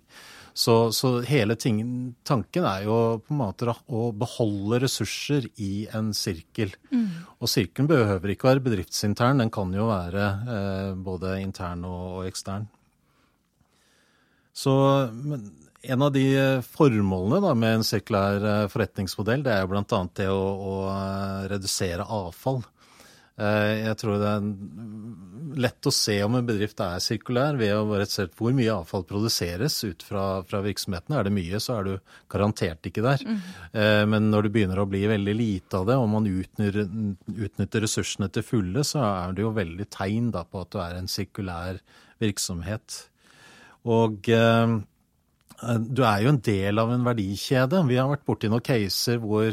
Så, 0.54 0.93
så 0.93 1.14
hele 1.25 1.56
ting, 1.56 1.81
tanken 2.28 2.66
er 2.69 2.84
jo 2.84 2.96
på 3.25 3.32
en 3.32 3.40
måte 3.40 3.72
å 3.72 4.10
beholde 4.12 4.82
ressurser 4.84 5.46
i 5.56 5.87
en 5.96 6.10
sirkel. 6.16 6.75
Mm. 6.93 7.25
Og 7.40 7.49
sirkelen 7.49 7.88
behøver 7.88 8.34
ikke 8.34 8.50
være 8.50 8.64
bedriftsintern, 8.66 9.40
den 9.40 9.52
kan 9.54 9.72
jo 9.72 9.88
være 9.88 10.28
eh, 10.56 10.93
både 11.00 11.38
intern 11.40 11.87
og, 11.88 12.04
og 12.20 12.28
ekstern. 12.28 12.69
Så 14.52 14.75
en 15.82 16.04
av 16.04 16.12
de 16.12 16.26
formålene 16.69 17.40
da, 17.43 17.54
med 17.58 17.78
en 17.78 17.87
sirkulær 17.87 18.44
eh, 18.46 18.66
forretningsmodell, 18.70 19.43
det 19.46 19.54
er 19.54 19.64
jo 19.64 19.72
bl.a. 19.72 20.02
det 20.20 20.28
å, 20.31 20.43
å 20.43 20.75
eh, 20.93 21.49
redusere 21.54 22.06
avfall. 22.06 22.60
Eh, 23.43 23.73
jeg 23.89 23.99
tror 24.00 24.21
det 24.21 24.31
er 24.31 24.47
lett 25.62 25.89
å 25.89 25.93
se 25.93 26.15
om 26.25 26.37
en 26.39 26.47
bedrift 26.49 26.81
er 26.81 27.03
sirkulær 27.03 27.59
ved 27.61 27.75
å 27.75 27.83
rett 27.91 28.09
og 28.09 28.15
slett 28.15 28.37
hvor 28.39 28.55
mye 28.56 28.73
avfall 28.73 29.05
produseres 29.09 29.77
ut 29.85 30.05
fra, 30.06 30.27
fra 30.49 30.62
virksomhetene. 30.65 31.19
Er 31.19 31.29
det 31.29 31.35
mye, 31.37 31.61
så 31.61 31.77
er 31.77 31.89
du 31.89 32.15
garantert 32.33 32.89
ikke 32.89 33.05
der. 33.05 33.25
Mm. 33.27 33.43
Men 34.15 34.31
når 34.33 34.47
det 34.47 34.53
begynner 34.55 34.81
å 34.81 34.87
bli 34.89 35.03
veldig 35.11 35.35
lite 35.37 35.83
av 35.83 35.91
det, 35.91 35.99
og 36.00 36.09
man 36.15 36.29
utnytter, 36.31 36.89
utnytter 37.37 37.85
ressursene 37.85 38.31
til 38.33 38.47
fulle, 38.49 38.87
så 38.87 39.03
er 39.05 39.37
det 39.37 39.45
jo 39.45 39.53
veldig 39.59 39.88
tegn 39.93 40.33
da, 40.33 40.47
på 40.49 40.65
at 40.65 40.73
du 40.73 40.81
er 40.81 40.97
en 41.03 41.12
sirkulær 41.12 41.83
virksomhet. 42.23 43.03
Og 43.93 44.33
eh, 44.33 44.79
du 45.62 46.03
er 46.06 46.25
jo 46.25 46.33
en 46.33 46.43
del 46.43 46.83
av 46.83 46.93
en 46.95 47.06
verdikjede. 47.06 47.83
Vi 47.88 47.99
har 47.99 48.11
vært 48.11 48.27
borti 48.27 48.50
noen 48.50 48.65
caser 48.65 49.21
hvor 49.23 49.53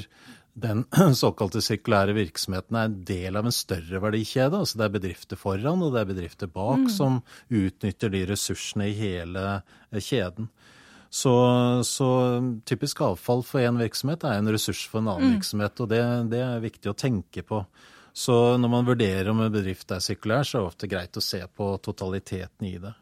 den 0.53 0.85
såkalte 1.15 1.61
sirkulære 1.63 2.15
virksomheten 2.17 2.77
er 2.77 2.89
en 2.89 2.97
del 3.07 3.39
av 3.39 3.47
en 3.47 3.55
større 3.55 4.01
verdikjede. 4.03 4.59
altså 4.59 4.79
Det 4.79 4.87
er 4.87 4.95
bedrifter 4.97 5.39
foran 5.39 5.83
og 5.85 5.93
det 5.93 6.01
er 6.01 6.11
bedrifter 6.13 6.51
bak 6.51 6.87
mm. 6.87 6.91
som 6.93 7.21
utnytter 7.49 8.13
de 8.13 8.25
ressursene 8.29 8.89
i 8.89 8.97
hele 8.97 9.45
eh, 9.59 10.01
kjeden. 10.01 10.49
Så, 11.09 11.33
så, 11.89 12.07
typisk 12.69 13.01
avfall 13.01 13.41
for 13.41 13.63
én 13.65 13.79
virksomhet 13.81 14.23
er 14.29 14.37
en 14.37 14.51
ressurs 14.53 14.83
for 14.85 15.01
en 15.01 15.09
annen 15.09 15.31
mm. 15.31 15.37
virksomhet, 15.39 15.81
og 15.81 15.89
det, 15.89 16.01
det, 16.29 16.41
er 16.45 16.61
viktig 16.61 16.91
å 16.91 16.97
tenke 16.97 17.41
på. 17.41 17.63
Så 18.13 18.35
når 18.61 18.69
man 18.69 18.85
vurderer 18.85 19.31
om 19.31 19.41
en 19.41 19.53
bedrift 19.53 19.89
er 19.95 20.03
sirkulær, 20.06 20.45
så 20.45 20.59
er 20.59 20.61
det 20.61 20.69
ofte 20.69 20.89
greit 20.91 21.18
å 21.18 21.23
se 21.23 21.41
på 21.49 21.71
totaliteten 21.81 22.68
i 22.69 22.75
det. 22.83 22.94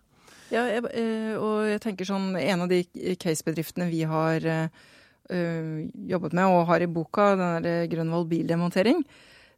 Ja, 0.54 0.64
eh, 0.72 1.34
og 1.36 1.66
jeg 1.68 1.82
tenker 1.84 2.08
sånn, 2.08 2.30
En 2.40 2.64
av 2.64 2.72
de 2.72 2.86
casebedriftene 3.20 3.90
vi 3.92 4.06
har 4.08 4.46
eh, 4.48 4.86
jobbet 5.28 6.36
med 6.38 6.52
og 6.52 6.68
har 6.70 6.84
i 6.84 6.90
boka, 6.92 7.32
den 7.36 7.66
der 7.66 7.90
Grønvoll 7.92 8.28
bildemontering, 8.30 9.02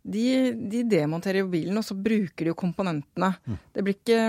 de, 0.04 0.54
de, 0.72 0.86
demonterer 0.88 1.44
jo 1.44 1.50
bilen, 1.52 1.78
og 1.78 1.86
så 1.86 1.98
bruker 1.98 2.46
de 2.48 2.54
jo 2.54 2.58
komponentene. 2.58 3.34
Mm. 3.46 3.60
Det 3.76 3.86
blir 3.86 4.00
ikke 4.00 4.24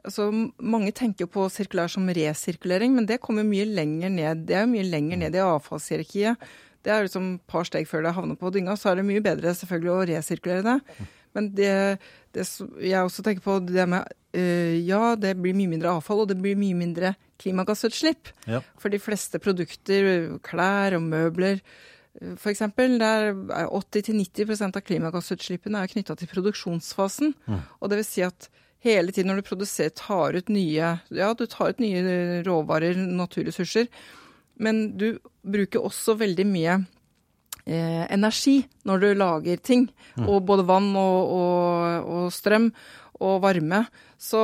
Altså, 0.00 0.30
mange 0.56 0.94
tenker 0.96 1.28
på 1.28 1.42
sirkulær 1.52 1.90
som 1.92 2.06
resirkulering, 2.08 2.94
men 2.96 3.04
det 3.04 3.18
kommer 3.20 3.44
mye 3.44 3.66
lenger 3.68 4.08
ned. 4.08 4.46
Det 4.48 4.56
er 4.56 4.70
mye 4.70 4.86
lenger 4.86 5.20
ned 5.20 5.34
i 5.36 5.42
avfallshierarkiet. 5.44 6.40
Det 6.80 6.92
er 6.94 7.04
liksom 7.04 7.26
et 7.34 7.42
par 7.50 7.66
steg 7.68 7.84
før 7.88 8.06
det 8.06 8.14
havner 8.16 8.38
på 8.40 8.48
dynga. 8.54 8.78
Så 8.80 8.88
er 8.88 8.96
det 8.96 9.04
mye 9.04 9.20
bedre 9.20 9.52
selvfølgelig 9.58 9.92
å 9.92 10.06
resirkulere 10.08 10.64
det. 10.64 11.08
Men 11.36 11.50
det, 11.52 11.74
det 12.32 12.46
jeg 12.80 13.04
også 13.04 13.26
tenker 13.26 13.44
på 13.44 13.58
det 13.68 13.84
med 13.92 14.08
øh, 14.32 14.78
Ja, 14.88 15.14
det 15.20 15.36
blir 15.36 15.58
mye 15.58 15.74
mindre 15.74 15.92
avfall, 15.92 16.24
og 16.24 16.32
det 16.32 16.40
blir 16.40 16.56
mye 16.58 16.80
mindre 16.80 17.12
klimagassutslipp. 17.40 18.32
Ja. 18.50 18.60
For 18.80 18.92
de 18.92 19.00
fleste 19.02 19.40
produkter, 19.42 20.36
klær 20.46 20.98
og 20.98 21.08
møbler 21.08 21.64
f.eks., 22.18 22.62
der 23.00 23.28
er 23.30 23.68
80-90% 23.70 24.76
av 24.76 24.84
klimagassutslippene 24.84 25.82
er 25.82 25.92
knytta 25.92 26.16
til 26.18 26.30
produksjonsfasen. 26.30 27.34
Mm. 27.46 27.60
Og 27.80 27.90
det 27.90 28.00
vil 28.00 28.08
si 28.08 28.24
at 28.26 28.48
hele 28.84 29.14
tiden 29.14 29.30
når 29.30 29.40
du 29.40 29.50
produserer, 29.50 29.94
tar 29.94 30.36
ut 30.36 30.48
nye 30.52 30.94
Ja, 31.14 31.32
du 31.34 31.46
tar 31.46 31.74
ut 31.74 31.82
nye 31.82 32.42
råvarer, 32.46 32.98
naturressurser, 32.98 33.90
men 34.60 34.90
du 35.00 35.14
bruker 35.46 35.84
også 35.86 36.18
veldig 36.20 36.46
mye 36.48 36.80
eh, 37.64 38.04
energi 38.12 38.60
når 38.88 39.04
du 39.04 39.08
lager 39.14 39.62
ting. 39.62 39.86
Mm. 40.18 40.26
Og 40.28 40.42
både 40.48 40.66
vann 40.68 40.90
og, 40.96 41.36
og, 41.36 42.10
og, 42.10 42.26
strøm 42.34 42.72
og 43.20 43.42
varme. 43.44 43.84
Så, 44.20 44.40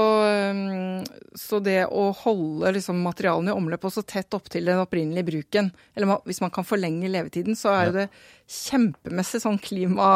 um, 0.53 1.03
så 1.37 1.61
det 1.65 1.83
å 1.89 2.09
holde 2.25 2.73
liksom, 2.77 3.03
materialene 3.05 3.53
i 3.53 3.57
omløp 3.57 3.85
også 3.89 4.05
tett 4.09 4.37
opptil 4.37 4.69
den 4.69 4.81
opprinnelige 4.81 5.29
bruken, 5.31 5.71
eller 5.97 6.21
hvis 6.29 6.41
man 6.45 6.53
kan 6.55 6.67
forlenge 6.69 7.11
levetiden, 7.13 7.59
så 7.59 7.75
er 7.75 7.89
jo 7.89 7.97
det 7.99 8.07
kjempemessig 8.47 9.43
sånn 9.43 9.59
klima 9.59 10.07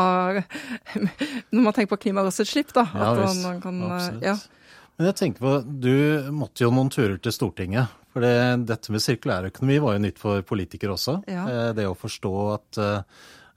Når 1.50 1.64
man 1.64 1.74
tenker 1.74 1.90
på 1.96 2.02
klimagassutslipp, 2.06 2.72
da. 2.76 2.86
Ja, 2.94 3.12
visst. 3.18 3.46
Absolutt. 3.50 4.24
Ja. 4.24 4.36
Men 5.00 5.08
jeg 5.08 5.16
tenker 5.16 5.44
på, 5.46 5.56
Du 5.64 6.30
måtte 6.36 6.66
jo 6.66 6.70
noen 6.76 6.92
turer 6.92 7.16
til 7.22 7.34
Stortinget. 7.34 7.96
For 8.10 8.24
det, 8.24 8.66
dette 8.66 8.92
med 8.92 9.02
sirkulærøkonomi 9.04 9.76
var 9.82 9.96
jo 9.96 10.02
nytt 10.04 10.18
for 10.18 10.42
politikere 10.46 10.96
også. 10.96 11.20
Ja. 11.30 11.44
Eh, 11.46 11.68
det 11.78 11.86
å 11.86 11.98
forstå 11.98 12.32
at 12.56 12.80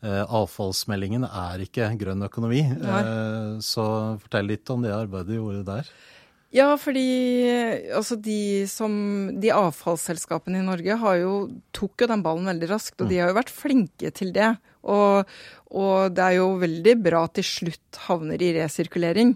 avfallsmeldingen 0.04 1.24
er 1.28 1.64
ikke 1.64 1.92
grønn 2.00 2.26
økonomi. 2.26 2.64
Uh, 2.82 3.60
så 3.64 3.86
fortell 4.24 4.52
litt 4.52 4.70
om 4.74 4.84
det 4.84 4.92
arbeidet 4.96 5.32
du 5.32 5.38
gjorde 5.38 5.64
der. 5.70 5.94
Ja, 6.54 6.68
fordi 6.78 7.50
altså 7.98 8.14
de, 8.22 8.68
som, 8.70 8.94
de 9.42 9.50
avfallsselskapene 9.56 10.62
i 10.62 10.68
Norge 10.68 11.00
har 11.02 11.18
jo, 11.18 11.34
tok 11.74 12.04
jo 12.04 12.10
den 12.12 12.22
ballen 12.26 12.46
veldig 12.52 12.70
raskt, 12.70 13.00
og 13.02 13.10
de 13.10 13.18
har 13.24 13.32
jo 13.32 13.40
vært 13.40 13.54
flinke 13.54 14.12
til 14.14 14.30
det. 14.36 14.52
Og, 14.86 15.34
og 15.74 16.14
det 16.14 16.28
er 16.28 16.38
jo 16.38 16.52
veldig 16.62 16.96
bra 17.02 17.24
at 17.26 17.40
de 17.40 17.46
slutt 17.48 18.02
havner 18.06 18.42
i 18.46 18.52
resirkulering. 18.60 19.34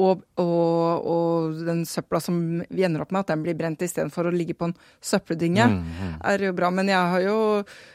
Og, 0.00 0.22
og, 0.40 1.08
og, 1.10 1.58
den 1.66 1.82
søpla 1.88 2.20
som 2.22 2.38
vi 2.70 2.84
ender 2.86 3.02
opp 3.02 3.10
med, 3.12 3.24
at 3.24 3.32
den 3.34 3.42
blir 3.44 3.58
brent 3.58 3.82
istedenfor 3.84 4.30
å 4.30 4.32
ligge 4.34 4.54
på 4.56 4.70
en 4.70 4.76
søppeldynge, 5.04 5.66
mm, 5.72 5.80
mm. 5.90 6.12
er 6.30 6.46
jo 6.46 6.54
bra. 6.56 6.70
Men 6.72 6.92
jeg, 6.92 7.10
har 7.14 7.24
jo, 7.26 7.40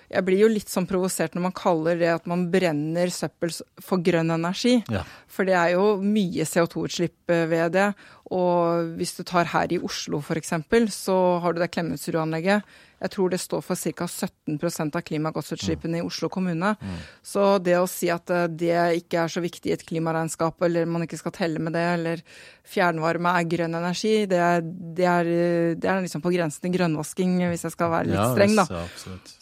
jeg 0.10 0.26
blir 0.28 0.44
jo 0.44 0.50
litt 0.52 0.72
sånn 0.72 0.88
provosert 0.90 1.36
når 1.36 1.48
man 1.48 1.56
kaller 1.56 2.00
det 2.00 2.12
at 2.14 2.28
man 2.30 2.48
brenner 2.54 3.12
søppel 3.14 3.54
for 3.82 4.04
grønn 4.06 4.34
energi. 4.36 4.78
Ja. 4.92 5.04
For 5.32 5.48
det 5.48 5.56
er 5.58 5.76
jo 5.76 5.96
mye 6.04 6.46
CO2-utslipp 6.48 7.34
eh, 7.34 7.46
ved 7.52 7.76
det. 7.78 7.90
Og 8.36 8.96
hvis 8.98 9.16
du 9.18 9.24
tar 9.28 9.52
her 9.52 9.74
i 9.74 9.82
Oslo 9.82 10.22
f.eks., 10.22 10.54
så 10.96 11.18
har 11.44 11.54
du 11.54 11.62
det 11.62 11.72
Klemetsrud-anlegget 11.74 12.66
jeg 13.06 13.12
tror 13.12 13.32
det 13.32 13.40
står 13.44 13.64
for 13.64 13.76
ca. 13.78 14.08
17 14.08 14.92
av 14.96 15.02
klimagassutslippene 15.06 16.00
mm. 16.00 16.02
i 16.02 16.06
Oslo 16.06 16.30
kommune. 16.32 16.72
Mm. 16.80 17.00
Så 17.22 17.44
det 17.64 17.76
å 17.78 17.88
si 17.90 18.10
at 18.12 18.32
eh, 18.34 18.48
det 18.48 18.76
ikke 19.02 19.26
er 19.26 19.32
så 19.32 19.44
viktig 19.44 19.72
i 19.72 19.76
et 19.76 19.84
klimaregnskap, 19.86 20.62
eller 20.66 20.88
man 20.90 21.06
ikke 21.06 21.20
skal 21.20 21.36
telle 21.36 21.62
med 21.62 21.76
det, 21.76 21.84
eller 21.98 22.24
fjernvarme 22.66 23.36
er 23.36 23.50
grønn 23.52 23.78
energi, 23.78 24.14
det 24.32 24.40
er, 24.42 24.64
det 24.66 25.10
er, 25.12 25.32
det 25.78 25.92
er 25.92 26.02
liksom 26.06 26.24
på 26.24 26.34
grensen 26.34 26.64
til 26.66 26.74
grønnvasking, 26.78 27.38
hvis 27.52 27.68
jeg 27.68 27.76
skal 27.76 27.92
være 27.94 28.10
litt 28.14 28.32
streng, 28.34 28.56
da. 28.58 28.66
Ja, 28.72 28.86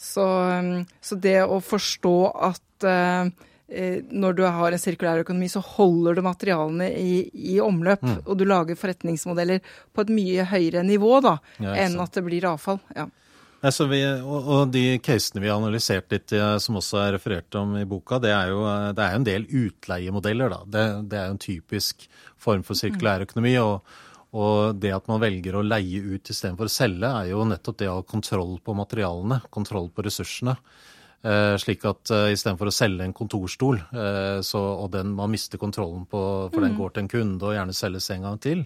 så, 0.02 0.28
så, 1.02 1.18
det 1.20 1.40
å 1.46 1.60
forstå 1.64 2.18
at 2.50 2.88
uh, 2.88 3.50
når 4.14 4.36
du 4.38 4.44
har 4.46 4.76
en 4.76 4.82
sirkulær 4.82 5.24
økonomi, 5.24 5.48
så 5.50 5.64
holder 5.64 6.20
du 6.20 6.22
materialene 6.26 6.92
i, 7.00 7.24
i 7.56 7.58
omløp. 7.64 8.04
Mm. 8.06 8.20
Og 8.28 8.38
du 8.38 8.46
lager 8.46 8.78
forretningsmodeller 8.78 9.64
på 9.94 10.04
et 10.04 10.14
mye 10.14 10.46
høyere 10.52 10.84
nivå 10.86 11.18
da, 11.26 11.38
ja, 11.64 11.76
enn 11.86 11.98
at 12.04 12.14
det 12.14 12.26
blir 12.28 12.46
avfall. 12.52 12.82
Ja. 12.94 13.08
Nei, 13.64 13.72
vi, 13.88 14.00
og, 14.20 14.48
og, 14.52 14.62
de 14.76 14.98
casene 15.00 15.40
vi 15.40 15.48
har 15.48 15.56
analysert 15.62 16.12
litt, 16.12 16.34
eh, 16.36 16.58
som 16.60 16.82
også 16.82 17.00
er 17.00 17.14
referert 17.16 17.56
om 17.56 17.78
i 17.80 17.86
boka, 17.88 18.20
det 18.20 18.34
er 18.36 18.52
jo 18.52 18.66
eh, 18.68 18.90
det 18.92 19.06
er 19.06 19.16
en 19.16 19.28
del 19.28 19.46
utleiemodeller. 19.48 20.52
da. 20.52 20.58
Det, 20.68 20.84
det 21.14 21.20
er 21.20 21.30
jo 21.30 21.36
en 21.38 21.46
typisk 21.46 22.04
form 22.44 22.66
for 22.68 22.76
sirkulærøkonomi. 22.76 23.56
Og, 23.64 23.96
og 24.34 24.80
det 24.82 24.94
at 24.96 25.10
man 25.12 25.22
velger 25.22 25.56
å 25.60 25.66
leie 25.66 26.02
ut 26.02 26.30
istedenfor 26.34 26.70
å 26.70 26.74
selge, 26.74 27.10
er 27.10 27.30
jo 27.30 27.46
nettopp 27.46 27.78
det 27.80 27.92
å 27.92 28.00
ha 28.00 28.08
kontroll 28.08 28.58
på 28.66 28.76
materialene, 28.78 29.44
kontroll 29.54 29.92
på 29.94 30.06
ressursene. 30.08 30.58
Eh, 31.24 31.54
slik 31.56 31.86
at 31.88 32.12
uh, 32.12 32.26
istedenfor 32.36 32.68
å 32.68 32.74
selge 32.76 33.06
en 33.08 33.14
kontorstol, 33.16 33.78
eh, 33.96 34.40
så, 34.44 34.60
og 34.60 34.90
den, 34.92 35.14
man 35.16 35.32
mister 35.32 35.62
kontrollen 35.62 36.02
på, 36.12 36.20
for 36.52 36.60
mm. 36.60 36.66
den 36.66 36.76
går 36.76 36.92
til 36.92 37.04
en 37.06 37.12
kunde 37.14 37.48
og 37.48 37.56
gjerne 37.56 37.76
selges 37.78 38.10
en 38.12 38.26
gang 38.28 38.42
til, 38.44 38.66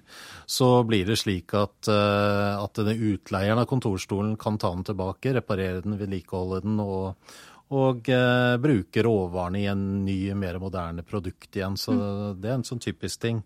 så 0.49 0.71
blir 0.89 1.05
det 1.05 1.19
slik 1.21 1.53
at, 1.53 1.77
uh, 1.85 2.57
at 2.63 2.81
den 2.81 3.03
utleieren 3.11 3.61
av 3.61 3.69
kontorstolen 3.69 4.33
kan 4.41 4.57
ta 4.57 4.73
den 4.73 4.87
tilbake, 4.89 5.35
reparere 5.37 5.83
den, 5.85 5.99
vedlikeholde 6.01 6.63
den 6.65 6.81
og, 6.81 7.37
og 7.73 8.09
eh, 8.13 8.55
bruke 8.63 9.03
råvarene 9.03 9.59
i 9.61 9.67
en 9.71 9.83
ny, 10.05 10.19
mer 10.39 10.59
moderne 10.61 11.03
produkt 11.03 11.55
igjen. 11.55 11.75
Så 11.79 11.95
mm. 11.95 12.41
det 12.41 12.51
er 12.51 12.59
en 12.59 12.67
sånn 12.67 12.83
typisk 12.83 13.23
ting. 13.25 13.41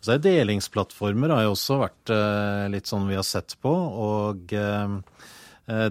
Så 0.00 0.14
er 0.14 0.22
Delingsplattformer 0.22 1.34
har 1.34 1.44
jo 1.44 1.56
også 1.56 1.80
vært 1.80 2.12
litt 2.70 2.86
sånn 2.86 3.08
vi 3.10 3.16
har 3.18 3.26
sett 3.26 3.56
på. 3.60 3.72
og 3.72 4.54
Eh, 4.54 4.94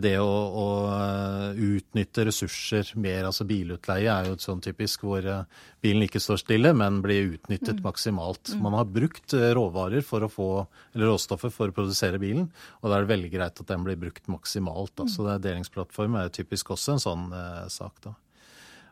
det 0.02 0.16
å, 0.18 0.26
å, 0.26 0.68
eh, 0.90 1.60
utnytte 1.78 2.26
ressurser 2.26 2.90
mer, 2.98 3.28
altså 3.30 3.46
bilutleie 3.46 4.10
er 4.10 4.30
jo 4.30 4.38
et 4.38 4.46
sånn 4.46 4.62
typisk 4.64 5.04
hvor 5.06 5.22
eh, 5.22 5.64
bilen 5.86 6.08
ikke 6.08 6.22
står 6.24 6.42
stille, 6.42 6.72
men 6.74 7.02
blir 7.04 7.36
utnyttet 7.36 7.78
mm. 7.78 7.84
maksimalt. 7.86 8.56
Mm. 8.56 8.64
Man 8.66 8.78
har 8.80 8.90
brukt 8.90 9.36
råvarer 9.58 10.06
for 10.06 10.26
å 10.26 10.32
få, 10.34 10.50
eller 10.96 11.12
råstoffer 11.14 11.54
for 11.54 11.70
å 11.70 11.78
produsere 11.78 12.22
bilen, 12.22 12.50
og 12.82 12.90
da 12.90 12.98
er 12.98 13.06
det 13.06 13.14
veldig 13.14 13.34
greit 13.36 13.62
at 13.62 13.70
den 13.70 13.86
blir 13.86 14.00
brukt 14.02 14.26
maksimalt. 14.32 14.96
Da. 14.96 15.06
Mm. 15.06 15.14
Så 15.14 15.28
det 15.28 15.36
er 15.36 15.46
delingsplattform 15.50 16.18
er 16.24 16.34
typisk 16.34 16.74
også 16.74 16.96
en 16.96 17.06
sånn 17.06 17.28
eh, 17.38 17.68
sak. 17.74 18.02
da. 18.08 18.18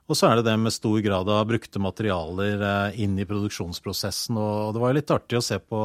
Og 0.05 0.17
så 0.17 0.29
er 0.29 0.37
det 0.37 0.45
det 0.45 0.55
med 0.61 0.73
stor 0.73 0.99
grad 1.01 1.29
av 1.33 1.47
brukte 1.49 1.81
materialer 1.81 2.61
eh, 2.61 3.01
inn 3.01 3.17
i 3.17 3.25
produksjonsprosessen. 3.25 4.37
Og 4.37 4.75
det 4.75 4.83
var 4.83 4.93
jo 4.93 4.99
litt 4.99 5.13
artig 5.15 5.39
å 5.39 5.45
se 5.45 5.57
på 5.57 5.81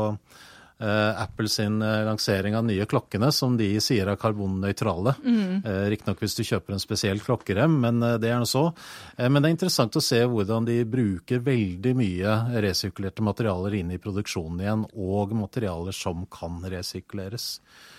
Eh, 0.80 1.22
Apple 1.22 1.48
sin 1.48 1.82
eh, 1.82 2.04
lansering 2.04 2.56
av 2.56 2.64
nye 2.64 2.86
klokkene, 2.88 3.28
som 3.32 3.56
de 3.56 3.68
sier 3.84 4.08
er 4.08 4.16
karbonnøytrale. 4.16 5.12
Mm. 5.20 5.58
Eh, 5.60 5.82
riktignok 5.92 6.22
hvis 6.24 6.38
du 6.38 6.40
kjøper 6.46 6.72
en 6.72 6.80
spesiell 6.80 7.20
klokkerem, 7.20 7.74
men 7.82 8.00
det 8.22 8.30
er 8.30 8.40
nå 8.40 8.48
så. 8.48 8.70
Men 9.20 9.42
det 9.42 9.50
er 9.50 9.56
interessant 9.58 9.98
å 9.98 10.02
se 10.04 10.22
hvordan 10.24 10.64
de 10.64 10.78
bruker 10.88 11.42
veldig 11.44 11.92
mye 11.98 12.38
resirkulerte 12.64 13.24
materialer 13.26 13.76
inn 13.82 13.92
i 13.92 14.00
produksjonen 14.00 14.64
igjen, 14.64 14.86
og 14.96 15.36
materialer 15.36 15.96
som 15.96 16.24
kan 16.32 16.62
resirkuleres. 16.64 17.50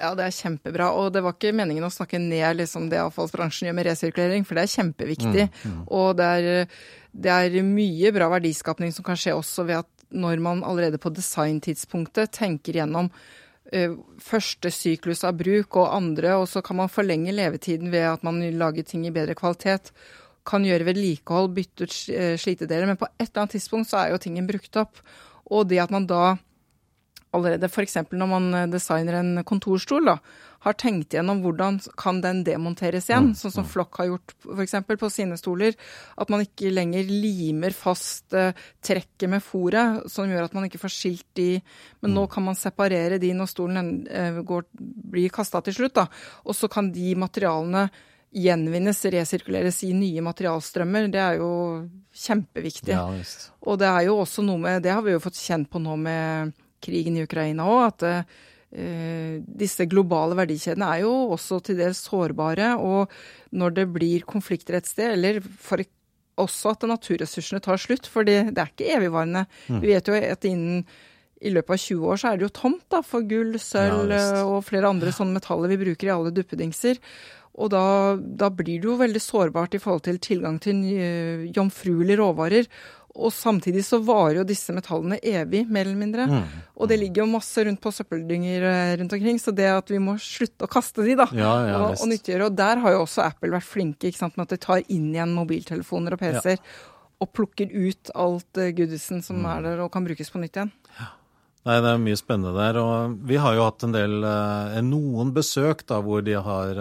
Ja, 0.02 0.16
det 0.18 0.26
er 0.26 0.38
kjempebra. 0.40 0.90
Og 0.98 1.14
det 1.14 1.22
var 1.22 1.38
ikke 1.38 1.54
meningen 1.54 1.86
å 1.86 1.94
snakke 1.94 2.18
ned 2.22 2.64
liksom, 2.64 2.90
det 2.90 3.04
avfallsbransjen 3.04 3.70
gjør 3.70 3.78
med 3.78 3.92
resirkulering, 3.92 4.48
for 4.48 4.58
det 4.58 4.66
er 4.66 4.76
kjempeviktig. 4.80 5.50
Mm, 5.54 5.78
mm. 5.78 5.88
Og 6.02 6.16
det 6.18 6.34
er, 6.40 6.84
det 7.14 7.38
er 7.38 7.64
mye 7.68 8.16
bra 8.16 8.34
verdiskapning 8.40 8.96
som 8.96 9.06
kan 9.06 9.20
skje 9.20 9.38
også 9.38 9.70
ved 9.70 9.84
at 9.84 10.01
når 10.12 10.42
man 10.44 10.64
allerede 10.68 11.00
på 11.02 11.12
designtidspunktet 11.14 12.34
tenker 12.36 12.80
gjennom 12.82 13.10
uh, 13.12 13.96
første 14.22 14.72
syklus 14.74 15.24
av 15.28 15.38
bruk 15.40 15.80
og 15.80 15.94
andre, 15.96 16.36
og 16.40 16.48
så 16.52 16.64
kan 16.66 16.80
man 16.82 16.92
forlenge 16.92 17.36
levetiden 17.36 17.92
ved 17.94 18.08
at 18.14 18.26
man 18.28 18.42
lager 18.60 18.88
ting 18.88 19.08
i 19.08 19.14
bedre 19.16 19.38
kvalitet. 19.38 19.94
Kan 20.48 20.66
gjøre 20.66 20.88
vedlikehold, 20.88 21.52
bytte 21.54 21.86
ut 21.86 21.98
eh, 22.10 22.34
slitedeler, 22.42 22.88
men 22.90 22.98
på 22.98 23.06
et 23.12 23.28
eller 23.28 23.44
annet 23.44 23.60
tidspunkt 23.60 23.92
så 23.92 24.00
er 24.00 24.16
jo 24.16 24.24
tingen 24.24 24.48
brukt 24.50 24.80
opp. 24.82 25.04
Og 25.54 25.68
det 25.70 25.78
at 25.84 25.94
man 25.94 26.08
da 26.10 26.32
allerede 27.36 27.70
f.eks. 27.70 27.98
når 28.12 28.30
man 28.30 28.48
eh, 28.54 28.70
designer 28.72 29.20
en 29.20 29.44
kontorstol, 29.48 30.10
da, 30.10 30.18
har 30.62 30.76
tenkt 30.78 31.16
gjennom 31.16 31.40
hvordan 31.42 31.80
kan 31.98 32.20
den 32.22 32.44
demonteres 32.46 33.08
igjen, 33.10 33.32
mm, 33.32 33.38
sånn 33.40 33.54
som 33.56 33.66
mm. 33.66 33.70
Flokk 33.72 33.98
har 34.02 34.12
gjort 34.12 34.36
f.eks. 34.46 34.76
på 35.00 35.10
sine 35.10 35.40
stoler. 35.40 35.78
At 36.22 36.30
man 36.34 36.44
ikke 36.46 36.74
lenger 36.74 37.10
limer 37.10 37.74
fast 37.76 38.36
eh, 38.38 38.54
trekket 38.84 39.32
med 39.32 39.42
fòret, 39.46 40.06
som 40.12 40.30
gjør 40.30 40.46
at 40.46 40.58
man 40.58 40.68
ikke 40.68 40.82
får 40.84 40.94
skilt 40.94 41.28
de 41.40 41.50
Men 42.04 42.14
nå 42.14 42.28
mm. 42.28 42.32
kan 42.36 42.48
man 42.52 42.60
separere 42.60 43.18
de 43.22 43.34
når 43.38 43.50
stolen 43.50 43.92
eh, 44.06 44.42
går, 44.46 44.70
blir 44.78 45.34
kasta 45.34 45.64
til 45.66 45.80
slutt, 45.80 45.98
da. 45.98 46.08
Og 46.46 46.58
så 46.58 46.70
kan 46.72 46.92
de 46.94 47.16
materialene 47.18 47.88
gjenvinnes, 48.32 49.02
resirkuleres 49.12 49.82
i 49.84 49.92
nye 49.96 50.22
materialstrømmer. 50.24 51.10
Det 51.12 51.20
er 51.20 51.40
jo 51.42 51.52
kjempeviktig. 52.16 52.94
Ja, 52.94 53.08
og 53.66 53.80
det 53.82 53.90
er 53.90 54.06
jo 54.08 54.22
også 54.22 54.44
noe 54.46 54.62
med 54.62 54.84
Det 54.86 54.94
har 54.94 55.04
vi 55.04 55.16
jo 55.16 55.24
fått 55.24 55.40
kjent 55.40 55.70
på 55.72 55.82
nå 55.84 55.98
med 56.00 56.54
krigen 56.84 57.18
i 57.18 57.26
Ukraina 57.28 57.68
òg, 57.70 57.82
at 57.90 58.08
eh, 58.10 59.40
disse 59.46 59.88
globale 59.92 60.38
verdikjedene 60.40 60.90
er 60.96 61.04
jo 61.06 61.14
også 61.36 61.62
til 61.68 61.80
dels 61.82 62.04
sårbare. 62.08 62.74
Og 62.80 63.12
når 63.52 63.78
det 63.80 63.88
blir 63.94 64.28
konflikter 64.28 64.80
et 64.80 64.90
sted, 64.90 65.16
eller 65.18 65.42
for 65.42 65.84
også 66.42 66.74
at 66.74 66.90
naturressursene 66.90 67.62
tar 67.64 67.80
slutt, 67.82 68.08
for 68.10 68.28
det 68.28 68.40
er 68.50 68.70
ikke 68.70 68.92
evigvarende. 68.96 69.46
Mm. 69.68 69.82
Vi 69.84 69.92
vet 69.92 70.08
jo 70.10 70.18
at 70.18 70.48
innen 70.50 70.86
i 71.42 71.50
løpet 71.50 71.74
av 71.74 71.82
20 71.82 72.10
år 72.14 72.20
så 72.22 72.30
er 72.30 72.38
det 72.38 72.46
jo 72.46 72.54
tomt 72.54 72.84
da, 72.94 73.02
for 73.06 73.26
gull, 73.26 73.56
sølv 73.62 74.14
ja, 74.14 74.44
og 74.46 74.62
flere 74.68 74.92
andre 74.92 75.14
sånne 75.16 75.40
metaller 75.40 75.72
vi 75.72 75.80
bruker 75.82 76.10
i 76.10 76.14
alle 76.14 76.34
duppedingser. 76.36 77.00
Og 77.60 77.68
da, 77.74 78.16
da, 78.16 78.48
blir 78.48 78.80
det 78.80 78.88
jo 78.88 78.96
veldig 78.96 79.20
sårbart 79.20 79.76
i 79.76 79.82
forhold 79.84 80.06
til 80.06 80.22
tilgang 80.24 80.56
til 80.64 80.86
jomfruelige 81.52 82.22
råvarer. 82.22 82.70
Og 83.20 83.32
samtidig 83.36 83.84
så 83.84 84.00
varer 84.06 84.40
jo 84.40 84.46
disse 84.48 84.72
metallene 84.72 85.18
evig, 85.20 85.66
mer 85.68 85.84
eller 85.84 86.00
mindre. 86.00 86.28
Mm. 86.30 86.60
Og 86.80 86.88
det 86.88 86.98
ligger 87.02 87.26
jo 87.26 87.34
masse 87.34 87.66
rundt 87.68 87.82
på 87.84 87.92
søppeldynger 87.92 88.68
eh, 88.70 88.94
rundt 89.02 89.16
omkring, 89.18 89.40
så 89.42 89.52
det 89.56 89.68
at 89.68 89.92
vi 89.92 90.00
må 90.00 90.16
slutte 90.22 90.68
å 90.68 90.72
kaste 90.72 91.04
de, 91.04 91.18
da, 91.20 91.28
ja, 91.36 91.52
ja, 91.68 91.82
og, 91.82 91.98
og, 91.98 92.08
nyttiggjøre. 92.08 92.48
Og 92.48 92.56
der 92.62 92.84
har 92.84 92.96
jo 92.96 93.04
også 93.04 93.26
Apple 93.26 93.52
vært 93.52 93.68
flinke 93.68 94.08
ikke 94.08 94.22
sant, 94.22 94.38
med 94.40 94.48
at 94.48 94.56
de 94.56 94.62
tar 94.64 94.84
inn 94.88 95.10
igjen 95.12 95.36
mobiltelefoner 95.36 96.16
og 96.16 96.24
PC-er. 96.24 96.62
Ja. 96.62 97.10
Og 97.22 97.30
plukker 97.36 97.70
ut 97.70 98.14
alt 98.18 98.58
uh, 98.58 98.72
goodisen 98.74 99.20
som 99.26 99.44
mm. 99.44 99.50
er 99.58 99.66
der 99.68 99.84
og 99.84 99.92
kan 99.94 100.08
brukes 100.08 100.32
på 100.32 100.40
nytt 100.42 100.56
igjen. 100.56 100.72
Nei, 101.68 101.76
Det 101.84 101.92
er 101.92 102.00
mye 102.02 102.18
spennende 102.18 102.56
der. 102.56 102.80
Og 102.80 103.20
vi 103.28 103.38
har 103.44 103.60
jo 103.60 103.68
hatt 103.68 103.84
en 103.86 103.94
del, 103.94 104.24
noen 104.88 105.36
besøk 105.36 105.84
da, 105.92 106.00
hvor 106.02 106.24
de 106.26 106.40
har 106.40 106.80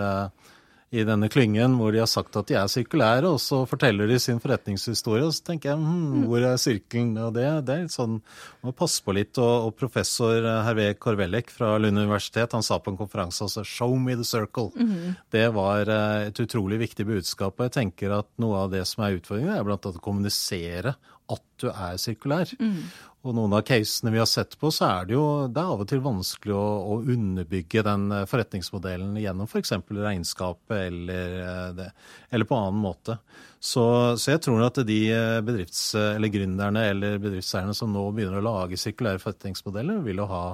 i 0.90 1.04
denne 1.06 1.28
klyngen 1.30 1.76
hvor 1.78 1.92
de 1.94 2.00
har 2.02 2.08
sagt 2.10 2.34
at 2.34 2.48
de 2.50 2.56
er 2.58 2.70
sirkulære, 2.70 3.28
og 3.30 3.38
så 3.38 3.60
forteller 3.70 4.10
de 4.10 4.16
sin 4.18 4.40
forretningshistorie. 4.42 5.22
Og 5.22 5.36
så 5.36 5.44
tenker 5.46 5.70
jeg 5.70 5.78
hm, 5.78 6.24
hvor 6.26 6.42
er 6.48 6.58
sirkelen? 6.58 7.12
Og 7.22 7.36
det, 7.36 7.44
det 7.68 7.76
er 7.76 7.84
litt 7.84 7.94
sånn, 7.94 8.16
Man 8.60 8.72
må 8.72 8.74
passe 8.76 9.04
på 9.06 9.14
litt. 9.14 9.38
Og, 9.38 9.68
og 9.68 9.76
professor 9.78 10.48
Hervé 10.66 10.88
Korvelek 10.98 11.52
fra 11.54 11.76
Lund 11.78 12.00
universitet 12.00 12.56
han 12.56 12.66
sa 12.66 12.80
på 12.82 12.90
en 12.90 12.98
konferanse 12.98 13.46
altså 13.46 13.62
'show 13.62 13.94
me 13.94 14.18
the 14.18 14.26
circle'. 14.26 14.74
Mm. 14.74 15.14
Det 15.30 15.46
var 15.54 15.86
eh, 15.86 16.26
et 16.32 16.42
utrolig 16.42 16.80
viktig 16.82 17.06
budskap. 17.06 17.54
Og 17.54 17.68
jeg 17.68 17.76
tenker 17.78 18.18
at 18.18 18.30
noe 18.42 18.66
av 18.66 18.74
det 18.74 18.82
som 18.90 19.06
er 19.06 19.20
utfordringen, 19.20 19.54
er 19.54 19.66
blant 19.66 19.86
annet 19.86 20.02
å 20.02 20.06
kommunisere 20.10 20.96
at 21.30 21.46
du 21.60 21.68
er 21.70 21.96
sirkulær. 22.00 22.50
Mm. 22.60 22.82
og 23.20 23.34
noen 23.36 23.52
av 23.52 23.64
casene 23.68 24.12
vi 24.14 24.20
har 24.20 24.28
sett 24.28 24.54
på, 24.56 24.70
så 24.72 24.86
er 24.86 25.08
det 25.10 25.12
jo 25.12 25.24
det 25.52 25.60
er 25.60 25.72
av 25.74 25.82
og 25.82 25.88
til 25.90 26.00
vanskelig 26.00 26.54
å, 26.56 26.64
å 26.94 26.94
underbygge 27.02 27.84
den 27.84 28.06
eh, 28.16 28.24
forretningsmodellen 28.30 29.18
gjennom 29.20 29.48
f.eks. 29.50 29.74
For 29.76 30.00
regnskapet 30.06 30.76
eller, 30.86 31.36
eh, 31.42 31.66
det, 31.76 31.88
eller, 32.30 32.48
på 32.48 32.56
annen 32.56 32.80
måte. 32.80 33.18
Så, 33.60 33.84
så, 34.16 34.32
jeg 34.32 34.40
tror 34.46 34.64
at 34.64 34.80
de 34.88 34.98
eh, 35.12 35.36
bedrifts- 35.44 35.92
eller 35.98 36.32
gründerne 36.32 36.86
eller 36.94 37.20
bedriftseierne 37.20 37.76
som 37.76 37.92
nå 37.92 38.06
begynner 38.16 38.40
å 38.40 38.46
lage 38.46 38.80
sirkulære 38.80 39.20
forretningsmodeller, 39.20 40.00
vil 40.06 40.24
jo 40.24 40.28
ha 40.30 40.44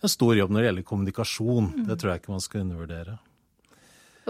en 0.00 0.14
stor 0.16 0.34
jobb 0.34 0.50
når 0.50 0.64
det 0.64 0.70
gjelder 0.70 0.88
kommunikasjon. 0.90 1.74
Mm. 1.76 1.84
Det 1.92 2.00
tror 2.00 2.12
jeg 2.12 2.24
ikke 2.24 2.34
man 2.34 2.48
skal 2.48 2.64
undervurdere. 2.66 3.20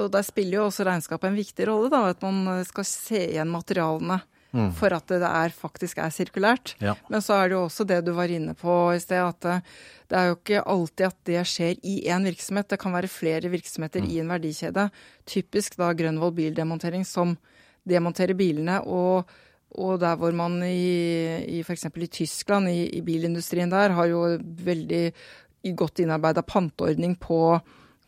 Og 0.00 0.10
Der 0.12 0.24
spiller 0.24 0.60
jo 0.60 0.66
også 0.68 0.84
regnskapet 0.86 1.30
en 1.30 1.40
viktig 1.40 1.66
rolle, 1.68 1.88
da, 1.92 2.04
at 2.12 2.20
man 2.24 2.60
skal 2.68 2.86
se 2.88 3.24
igjen 3.32 3.50
materialene 3.52 4.20
mm. 4.52 4.70
for 4.78 4.94
at 4.96 5.06
det 5.10 5.20
er, 5.26 5.54
faktisk 5.54 6.00
er 6.02 6.12
sirkulært. 6.14 6.74
Ja. 6.82 6.96
Men 7.12 7.24
så 7.24 7.38
er 7.38 7.50
det 7.50 7.58
jo 7.58 7.64
også 7.66 7.86
det 7.88 8.00
du 8.06 8.12
var 8.16 8.32
inne 8.32 8.54
på 8.58 8.76
i 8.94 9.02
sted, 9.02 9.22
at 9.22 9.40
det, 9.46 9.58
det 10.10 10.18
er 10.18 10.30
jo 10.30 10.38
ikke 10.38 10.64
alltid 10.74 11.06
at 11.10 11.20
det 11.30 11.44
skjer 11.48 11.84
i 11.86 12.00
én 12.10 12.26
virksomhet. 12.28 12.70
Det 12.70 12.80
kan 12.82 12.94
være 12.96 13.10
flere 13.10 13.52
virksomheter 13.52 14.04
mm. 14.04 14.10
i 14.10 14.18
en 14.22 14.34
verdikjede. 14.34 14.88
Typisk 15.28 15.78
da 15.80 15.92
Grønvoll 15.96 16.34
bildemontering 16.36 17.06
som 17.08 17.36
demonterer 17.88 18.36
bilene. 18.38 18.82
og 18.86 19.30
og 19.78 20.00
der 20.02 20.16
hvor 20.18 20.34
man 20.34 20.62
i, 20.66 21.46
i 21.46 21.60
f.eks. 21.62 21.86
i 21.86 22.06
Tyskland, 22.10 22.68
i, 22.68 22.88
i, 22.98 23.02
bilindustrien 23.06 23.70
der, 23.70 23.94
har 23.94 24.08
jo 24.10 24.24
veldig 24.40 25.12
godt 25.78 26.02
innarbeida 26.02 26.42
panteordning 26.42 27.14
på 27.20 27.38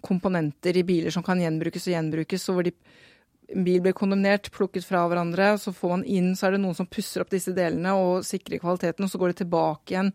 komponenter 0.02 0.76
i 0.76 0.82
biler 0.82 1.14
som 1.14 1.22
kan 1.22 1.38
gjenbrukes 1.38 1.87
og 1.87 1.94
gjenbrukes, 1.94 2.49
og 2.49 2.56
hvor 2.56 2.66
de 2.66 2.72
en 3.52 3.64
bil 3.66 3.82
blir 3.84 3.96
kondemnert, 3.96 4.50
plukket 4.54 4.87
fra 4.87 5.02
hverandre, 5.11 5.56
så 5.61 5.75
får 5.76 5.96
man 5.96 6.04
inn, 6.08 6.32
så 6.37 6.49
er 6.49 6.56
det 6.56 6.62
noen 6.62 6.76
som 6.78 6.88
pusser 6.88 7.25
opp 7.25 7.32
disse 7.32 7.54
delene 7.56 7.94
og 7.99 8.25
sikrer 8.26 8.62
kvaliteten, 8.62 9.04
og 9.04 9.12
så 9.12 9.20
går 9.20 9.32
det 9.32 9.42
tilbake 9.42 9.94
igjen 9.94 10.12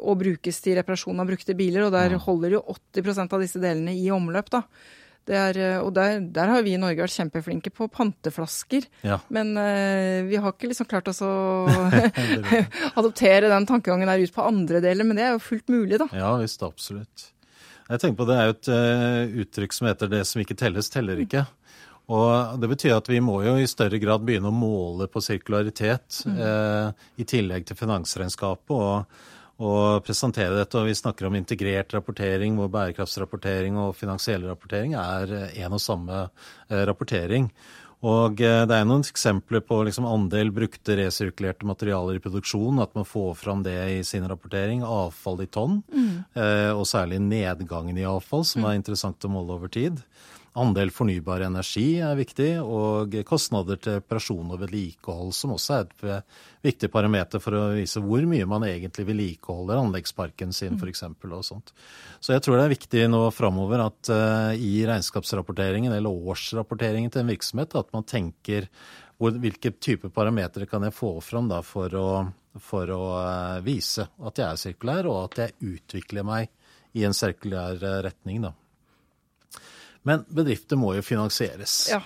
og 0.00 0.18
brukes 0.22 0.62
til 0.64 0.78
reparasjon 0.78 1.20
av 1.20 1.28
brukte 1.28 1.56
biler. 1.56 1.86
Og 1.86 1.92
der 1.92 2.16
holder 2.22 2.56
jo 2.56 2.64
80% 2.96 3.34
av 3.36 3.42
disse 3.44 3.60
delene 3.60 3.94
i 3.98 4.08
omløp, 4.14 4.48
da. 4.52 4.64
Er, 5.22 5.54
og 5.84 5.92
der, 5.94 6.16
der, 6.34 6.50
har 6.50 6.64
vi 6.66 6.72
i 6.74 6.78
Norge 6.82 7.04
vært 7.04 7.14
kjempeflinke 7.14 7.70
på 7.70 7.86
panteflasker. 7.94 8.88
Ja. 9.06 9.20
Men 9.30 9.52
uh, 9.54 10.24
vi 10.26 10.40
har 10.40 10.50
ikke 10.50 10.72
liksom 10.72 10.88
klart 10.90 11.12
oss 11.12 11.22
å 11.22 11.30
adoptere 12.98 13.52
den 13.52 13.68
tankegangen 13.68 14.10
der 14.10 14.24
ut 14.24 14.34
på 14.34 14.48
andre 14.48 14.80
deler. 14.82 15.06
Men 15.06 15.20
det 15.20 15.28
er 15.28 15.36
jo 15.36 15.44
fullt 15.44 15.70
mulig, 15.70 16.00
da. 16.02 16.08
Ja 16.16 16.34
visst, 16.40 16.64
absolutt. 16.66 17.28
Jeg 17.86 18.00
tenker 18.00 18.18
på 18.22 18.26
Det 18.30 18.38
er 18.38 18.48
jo 18.48 18.56
et 18.56 18.72
uh, 18.72 19.40
uttrykk 19.44 19.76
som 19.76 19.90
heter 19.90 20.10
'det 20.10 20.24
som 20.26 20.42
ikke 20.42 20.58
telles, 20.58 20.90
teller 20.90 21.20
ikke'. 21.22 21.46
Og 22.10 22.58
Det 22.60 22.70
betyr 22.72 22.96
at 22.96 23.08
vi 23.08 23.20
må 23.22 23.38
jo 23.44 23.54
i 23.60 23.68
større 23.70 24.00
grad 24.02 24.24
begynne 24.26 24.50
å 24.50 24.56
måle 24.56 25.06
på 25.08 25.22
sirkularitet 25.22 26.24
mm. 26.26 26.40
eh, 26.48 27.06
i 27.22 27.28
tillegg 27.28 27.68
til 27.68 27.78
finansregnskapet. 27.78 28.74
og, 28.74 29.28
og 29.62 30.02
presentere 30.02 30.56
dette. 30.56 30.80
Og 30.80 30.88
vi 30.88 30.96
snakker 30.98 31.28
om 31.28 31.36
integrert 31.38 31.94
rapportering, 31.94 32.56
hvor 32.58 32.72
bærekraftsrapportering 32.72 33.78
og 33.78 33.94
finansiell 33.94 34.48
rapportering 34.48 34.96
er 34.98 35.36
en 35.52 35.78
og 35.78 35.82
samme 35.82 36.24
eh, 36.24 36.82
rapportering. 36.88 37.46
Og 38.02 38.40
eh, 38.42 38.64
det 38.66 38.74
er 38.74 38.86
noen 38.88 39.04
eksempler 39.06 39.62
på 39.62 39.78
liksom 39.86 40.08
andel 40.10 40.50
brukte 40.54 40.96
resirkulerte 40.98 41.66
materialer 41.68 42.18
i 42.18 42.22
produksjon, 42.22 42.82
at 42.82 42.96
man 42.98 43.06
får 43.06 43.36
fram 43.38 43.62
det 43.62 43.78
i 43.92 44.00
sin 44.06 44.26
rapportering. 44.28 44.82
Avfall 44.82 45.44
i 45.44 45.50
tonn, 45.52 45.80
mm. 45.86 46.14
eh, 46.34 46.70
og 46.74 46.86
særlig 46.90 47.22
nedgangen 47.22 47.98
i 47.98 48.08
avfall, 48.08 48.42
som 48.48 48.64
mm. 48.64 48.70
er 48.70 48.80
interessant 48.80 49.28
å 49.28 49.30
måle 49.30 49.54
over 49.54 49.70
tid. 49.70 50.02
Andel 50.52 50.90
fornybar 50.92 51.40
energi 51.46 51.94
er 52.04 52.16
viktig, 52.18 52.50
og 52.60 53.14
kostnader 53.24 53.78
til 53.80 54.02
operasjon 54.02 54.50
og 54.52 54.58
vedlikehold, 54.60 55.30
som 55.32 55.54
også 55.54 55.78
er 55.78 55.86
et 55.86 56.34
viktig 56.66 56.90
parameter 56.92 57.40
for 57.40 57.56
å 57.56 57.62
vise 57.72 58.02
hvor 58.04 58.26
mye 58.28 58.44
man 58.48 58.66
egentlig 58.68 59.06
vedlikeholder 59.08 59.80
anleggsparken 59.80 60.52
sin, 60.52 60.76
f.eks. 60.76 61.06
og 61.08 61.46
sånt. 61.48 61.72
Så 62.20 62.36
jeg 62.36 62.44
tror 62.44 62.60
det 62.60 62.66
er 62.66 62.74
viktig 62.74 63.06
nå 63.08 63.22
framover 63.32 63.86
at 63.86 64.12
uh, 64.12 64.52
i 64.52 64.84
regnskapsrapporteringen 64.88 65.96
eller 65.96 66.28
årsrapporteringen 66.32 67.12
til 67.14 67.24
en 67.24 67.32
virksomhet, 67.32 67.78
at 67.80 67.88
man 67.96 68.04
tenker 68.04 68.68
hvor, 69.16 69.32
hvilke 69.32 69.72
typer 69.80 70.12
parametere 70.12 70.68
kan 70.68 70.84
jeg 70.84 70.98
få 70.98 71.14
fram 71.24 71.48
da 71.48 71.62
for 71.64 71.96
å, 71.96 72.08
for 72.60 72.92
å 72.92 73.04
uh, 73.16 73.60
vise 73.64 74.04
at 74.04 74.36
jeg 74.36 74.50
er 74.50 74.64
sirkulær, 74.66 75.08
og 75.08 75.22
at 75.30 75.46
jeg 75.46 75.78
utvikler 75.78 76.28
meg 76.28 76.52
i 76.92 77.06
en 77.08 77.16
sirkulær 77.16 77.80
retning. 78.04 78.44
da. 78.44 78.52
Men 80.08 80.24
bedrifter 80.32 80.78
må 80.80 80.94
jo 80.96 81.04
finansieres. 81.06 81.76
Ja. 81.92 82.00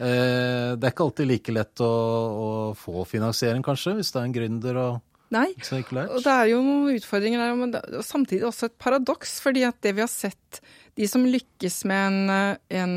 Eh, 0.00 0.72
det 0.76 0.86
er 0.86 0.92
ikke 0.92 1.06
alltid 1.08 1.28
like 1.28 1.54
lett 1.54 1.82
å, 1.84 1.90
å, 1.90 2.50
få 2.78 3.04
finansiering, 3.08 3.64
kanskje, 3.64 3.98
hvis 3.98 4.12
det 4.14 4.20
er 4.20 4.28
en 4.28 4.36
gründer 4.36 4.82
og 4.86 5.06
Nei, 5.30 5.52
og 5.54 6.24
det 6.24 6.32
er 6.32 6.48
jo 6.50 6.60
utfordringer 6.90 7.38
der, 7.38 7.52
men 7.54 7.70
det 7.70 7.78
er 7.86 8.02
samtidig 8.02 8.48
også 8.48 8.66
et 8.66 8.80
paradoks. 8.82 9.36
fordi 9.38 9.62
at 9.62 9.76
det 9.86 9.92
vi 9.94 10.02
har 10.02 10.10
sett, 10.10 10.58
de 10.98 11.06
som 11.06 11.22
lykkes 11.22 11.76
med 11.86 12.00
en, 12.08 12.56
en 12.80 12.96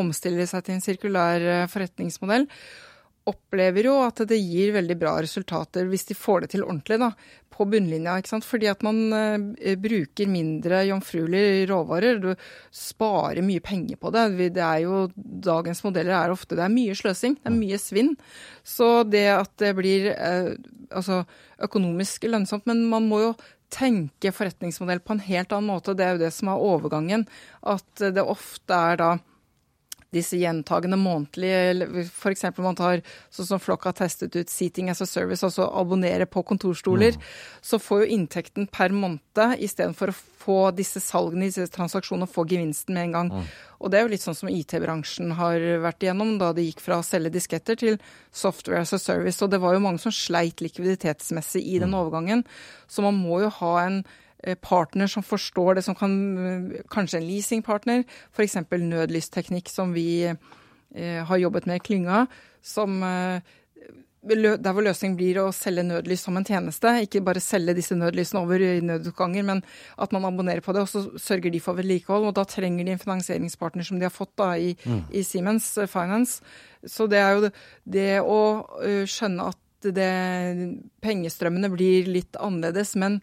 omstille 0.00 0.48
seg 0.50 0.64
til 0.66 0.74
en 0.74 0.82
sirkulær 0.82 1.46
eh, 1.46 1.68
forretningsmodell, 1.70 2.48
opplever 3.30 3.86
jo 3.88 3.94
at 4.04 4.22
det 4.28 4.38
gir 4.38 4.74
veldig 4.74 4.96
bra 5.00 5.14
resultater 5.22 5.86
hvis 5.90 6.08
de 6.10 6.16
får 6.18 6.44
det 6.44 6.50
til 6.54 6.64
ordentlig 6.66 6.98
da, 7.02 7.10
på 7.50 7.66
bunnlinja. 7.68 8.16
ikke 8.18 8.32
sant? 8.32 8.46
Fordi 8.48 8.68
at 8.70 8.82
man 8.86 8.98
eh, 9.14 9.76
bruker 9.80 10.30
mindre 10.30 10.82
jomfruelige 10.88 11.68
råvarer. 11.70 12.20
Du 12.22 12.30
sparer 12.74 13.44
mye 13.46 13.62
penger 13.64 14.00
på 14.00 14.12
det. 14.14 14.26
det 14.56 14.64
er 14.64 14.82
jo, 14.86 15.06
dagens 15.16 15.84
modeller 15.86 16.16
er 16.16 16.34
ofte 16.34 16.58
det 16.58 16.66
er 16.66 16.74
mye 16.74 16.96
sløsing, 16.96 17.38
det 17.40 17.50
er 17.50 17.56
mye 17.56 17.80
svinn. 17.80 18.14
Så 18.64 18.90
det 19.08 19.26
at 19.34 19.54
det 19.62 19.72
blir 19.78 20.10
eh, 20.14 20.52
altså, 20.90 21.24
økonomisk 21.60 22.28
lønnsomt 22.28 22.66
Men 22.70 22.86
man 22.90 23.08
må 23.08 23.24
jo 23.28 23.32
tenke 23.70 24.32
forretningsmodell 24.34 25.02
på 25.04 25.14
en 25.14 25.26
helt 25.28 25.52
annen 25.54 25.70
måte. 25.70 25.94
Det 25.94 26.06
er 26.06 26.16
jo 26.16 26.24
det 26.24 26.32
som 26.34 26.50
er 26.50 26.68
overgangen. 26.70 27.26
At 27.62 28.02
det 28.02 28.24
ofte 28.24 28.74
er 28.74 28.98
da 28.98 29.10
disse 30.14 30.38
gjentagende 30.40 30.98
månedlige 30.98 31.86
F.eks. 32.06 32.44
man 32.58 32.78
tar 32.78 33.02
sånn 33.30 33.48
som 33.52 33.62
Flokk 33.62 33.86
har 33.88 33.96
testet 33.98 34.34
ut 34.36 34.50
Seating 34.50 34.90
as 34.90 35.02
a 35.04 35.06
Service, 35.06 35.44
altså 35.46 35.68
abonnere 35.68 36.26
på 36.26 36.42
kontorstoler. 36.46 37.14
Mm. 37.16 37.28
Så 37.62 37.78
får 37.82 38.04
jo 38.04 38.12
inntekten 38.16 38.68
per 38.70 38.94
måned 38.94 39.20
istedenfor 39.62 40.12
å 40.12 40.18
få 40.40 40.58
disse 40.74 41.02
salgene, 41.04 41.48
disse 41.50 41.68
transaksjonene, 41.72 42.28
få 42.30 42.46
gevinsten 42.50 42.96
med 42.96 43.08
en 43.08 43.16
gang. 43.16 43.34
Mm. 43.34 43.50
Og 43.80 43.92
det 43.92 43.98
er 43.98 44.04
jo 44.04 44.12
litt 44.12 44.24
sånn 44.24 44.36
som 44.36 44.50
IT-bransjen 44.52 45.34
har 45.38 45.62
vært 45.84 46.04
igjennom 46.04 46.34
da 46.40 46.50
de 46.56 46.66
gikk 46.66 46.82
fra 46.84 46.98
å 47.00 47.06
selge 47.06 47.32
disketter 47.36 47.78
til 47.80 48.00
software 48.32 48.82
as 48.84 48.94
a 48.96 49.00
service. 49.00 49.40
Og 49.44 49.52
det 49.52 49.60
var 49.62 49.76
jo 49.76 49.84
mange 49.84 50.02
som 50.02 50.14
sleit 50.14 50.64
likviditetsmessig 50.64 51.62
i 51.62 51.78
den 51.78 51.94
mm. 51.94 52.00
overgangen. 52.02 52.44
Så 52.90 53.04
man 53.06 53.20
må 53.20 53.42
jo 53.44 53.52
ha 53.60 53.76
en 53.84 54.02
partner 54.60 55.06
som 55.10 55.24
forstår 55.24 55.78
det, 55.78 55.84
som 55.86 55.96
kan 55.98 56.12
eh, 56.38 56.82
Kanskje 56.90 57.20
en 57.20 57.28
leasingpartner, 57.28 58.04
f.eks. 58.32 58.56
nødlysteknikk, 58.70 59.68
som 59.68 59.94
vi 59.96 60.24
eh, 60.26 61.24
har 61.26 61.42
jobbet 61.42 61.66
med 61.68 61.80
i 61.80 61.86
klynga. 61.90 62.26
Som 62.62 63.00
der 64.20 64.74
hvor 64.76 64.84
løsningen 64.84 65.14
blir 65.16 65.38
å 65.40 65.46
selge 65.56 65.80
nødlys 65.80 66.26
som 66.26 66.36
en 66.36 66.44
tjeneste. 66.44 66.90
Ikke 67.06 67.22
bare 67.24 67.40
selge 67.40 67.72
disse 67.78 67.96
nødlysene 67.96 68.42
over 68.42 68.60
i 68.60 68.82
nødutganger, 68.84 69.46
men 69.48 69.62
at 69.96 70.12
man 70.12 70.26
abonnerer 70.28 70.60
på 70.60 70.74
det, 70.76 70.82
og 70.84 70.90
så 70.92 71.06
sørger 71.16 71.54
de 71.54 71.62
for 71.64 71.78
vedlikehold. 71.78 72.28
Og 72.28 72.36
da 72.36 72.44
trenger 72.44 72.84
de 72.84 72.92
en 72.92 73.00
finansieringspartner 73.00 73.88
som 73.88 73.96
de 73.96 74.04
har 74.04 74.12
fått 74.12 74.34
da 74.36 74.50
i, 74.60 74.74
mm. 74.76 75.06
i 75.16 75.24
Siemens 75.24 75.72
Finance. 75.88 76.44
Så 76.84 77.08
det 77.08 77.22
er 77.22 77.38
jo 77.38 77.52
det 77.96 78.10
å 78.20 78.40
skjønne 79.08 79.48
at 79.54 79.60
det, 79.88 80.12
pengestrømmene 81.00 81.72
blir 81.72 82.12
litt 82.12 82.36
annerledes. 82.36 82.96
men 83.00 83.22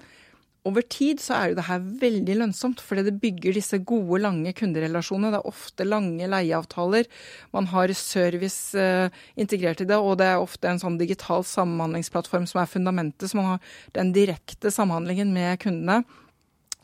over 0.67 0.83
tid 0.83 1.21
så 1.23 1.35
er 1.37 1.51
jo 1.51 1.57
det 1.57 1.65
her 1.67 1.83
veldig 2.01 2.37
lønnsomt, 2.41 2.81
fordi 2.83 3.05
det 3.07 3.15
bygger 3.21 3.57
disse 3.57 3.79
gode, 3.87 4.21
lange 4.23 4.53
kunderelasjonene. 4.57 5.33
Det 5.33 5.41
er 5.41 5.51
ofte 5.51 5.87
lange 5.87 6.29
leieavtaler. 6.33 7.09
Man 7.55 7.69
har 7.73 7.93
service 7.97 8.77
uh, 8.77 9.07
integrert 9.39 9.83
i 9.83 9.89
det, 9.89 9.97
og 9.97 10.19
det 10.21 10.29
er 10.31 10.43
ofte 10.43 10.69
en 10.69 10.81
sånn 10.81 10.99
digital 10.99 11.45
samhandlingsplattform 11.47 12.47
som 12.49 12.61
er 12.63 12.71
fundamentet. 12.71 13.29
Så 13.31 13.39
man 13.39 13.53
har 13.53 13.75
den 13.97 14.11
direkte 14.15 14.73
samhandlingen 14.73 15.33
med 15.35 15.61
kundene. 15.63 16.03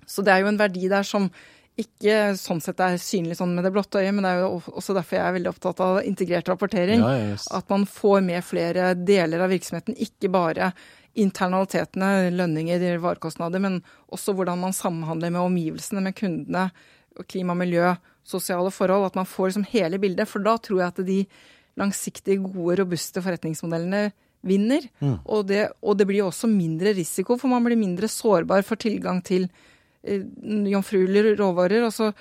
Så 0.08 0.24
det 0.26 0.34
er 0.34 0.44
jo 0.44 0.52
en 0.52 0.62
verdi 0.62 0.90
der 0.92 1.06
som 1.08 1.30
ikke 1.80 2.36
sånn 2.38 2.60
sett 2.62 2.82
er 2.86 3.00
synlig 3.02 3.40
sånn 3.40 3.56
med 3.56 3.66
det 3.66 3.72
blotte 3.74 3.98
øyet, 3.98 4.14
men 4.14 4.26
det 4.26 4.34
er 4.36 4.44
jo 4.44 4.60
også 4.78 4.94
derfor 4.94 5.18
jeg 5.18 5.26
er 5.26 5.36
veldig 5.40 5.52
opptatt 5.56 5.80
av 5.82 6.02
integrert 6.06 6.52
rapportering. 6.52 7.02
Ja, 7.02 7.14
yes. 7.32 7.48
At 7.50 7.72
man 7.74 7.88
får 7.90 8.22
med 8.26 8.46
flere 8.46 8.92
deler 8.94 9.42
av 9.42 9.50
virksomheten, 9.54 9.98
ikke 9.98 10.30
bare 10.34 10.70
internalitetene, 11.20 12.32
lønninger, 12.34 12.84
varekostnader, 13.04 13.62
men 13.62 13.80
også 14.14 14.34
hvordan 14.34 14.62
man 14.64 14.76
samhandler 14.76 15.34
med 15.34 15.44
omgivelsene, 15.44 16.02
med 16.02 16.16
kundene, 16.18 16.68
klima, 17.30 17.56
miljø, 17.58 17.94
sosiale 18.26 18.72
forhold. 18.74 19.12
At 19.12 19.20
man 19.20 19.30
får 19.30 19.52
liksom 19.52 19.68
hele 19.74 20.00
bildet. 20.02 20.30
For 20.30 20.44
da 20.44 20.58
tror 20.58 20.82
jeg 20.82 20.94
at 20.94 21.04
de 21.06 21.20
langsiktige, 21.80 22.42
gode, 22.42 22.80
robuste 22.82 23.22
forretningsmodellene 23.22 24.08
vinner. 24.44 24.86
Mm. 25.00 25.20
Og, 25.24 25.46
det, 25.50 25.68
og, 25.82 25.98
det, 26.00 26.08
blir 26.10 26.26
også 26.26 26.50
mindre 26.52 26.96
risiko, 26.98 27.38
for 27.40 27.52
man 27.52 27.66
blir 27.66 27.80
mindre 27.80 28.10
sårbar 28.12 28.66
for 28.68 28.80
tilgang 28.82 29.22
til 29.26 29.48
eh, 30.04 30.26
jomfruelige 30.74 31.38
råvarer. 31.40 31.86
altså 31.86 32.12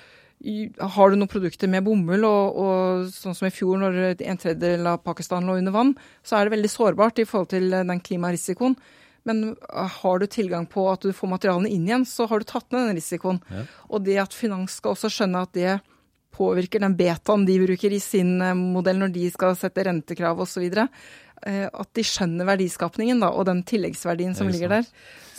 har 0.43 1.09
du 1.09 1.15
noen 1.15 1.31
produkter 1.31 1.69
med 1.71 1.85
bomull, 1.85 2.25
og, 2.27 2.57
og, 2.59 3.05
sånn 3.15 3.35
som 3.37 3.47
i 3.47 3.53
fjor 3.53 3.79
når 3.79 3.99
en 4.15 4.39
tredjedel 4.41 4.89
av 4.91 4.99
Pakistan 5.05 5.47
lå 5.47 5.55
under 5.59 5.75
vann, 5.75 5.93
så 6.23 6.37
er 6.37 6.45
det 6.45 6.57
veldig 6.57 6.71
sårbart 6.71 7.21
i 7.23 7.27
forhold 7.29 7.53
til 7.53 7.71
den 7.71 8.03
klimarisikoen. 8.03 8.75
Men 9.23 9.55
har 9.71 10.19
du 10.19 10.27
tilgang 10.27 10.65
på 10.67 10.83
at 10.91 11.05
du 11.05 11.13
får 11.15 11.31
materialene 11.31 11.71
inn 11.71 11.87
igjen, 11.87 12.03
så 12.03 12.27
har 12.27 12.43
du 12.43 12.47
tatt 12.49 12.67
ned 12.75 12.89
den 12.89 12.99
risikoen. 12.99 13.39
Ja. 13.47 13.63
Og 13.87 14.03
det 14.03 14.19
at 14.19 14.35
finans 14.35 14.79
skal 14.81 14.97
også 14.97 15.11
skjønne 15.15 15.45
at 15.47 15.55
det 15.55 15.77
påvirker 16.33 16.81
den 16.83 16.97
betaen 16.99 17.45
de 17.47 17.55
bruker 17.61 17.93
i 17.93 18.01
sin 18.03 18.35
eh, 18.41 18.57
modell 18.57 18.99
når 18.99 19.13
de 19.15 19.29
skal 19.31 19.55
sette 19.55 19.85
rentekrav 19.87 20.43
osv. 20.43 20.65
At 21.43 21.89
de 21.95 22.03
skjønner 22.07 22.47
verdiskapningen 22.47 23.23
da, 23.23 23.31
og 23.31 23.47
den 23.47 23.63
tilleggsverdien 23.67 24.35
som 24.35 24.47
er 24.47 24.55
ligger 24.57 24.77
der. 24.77 24.89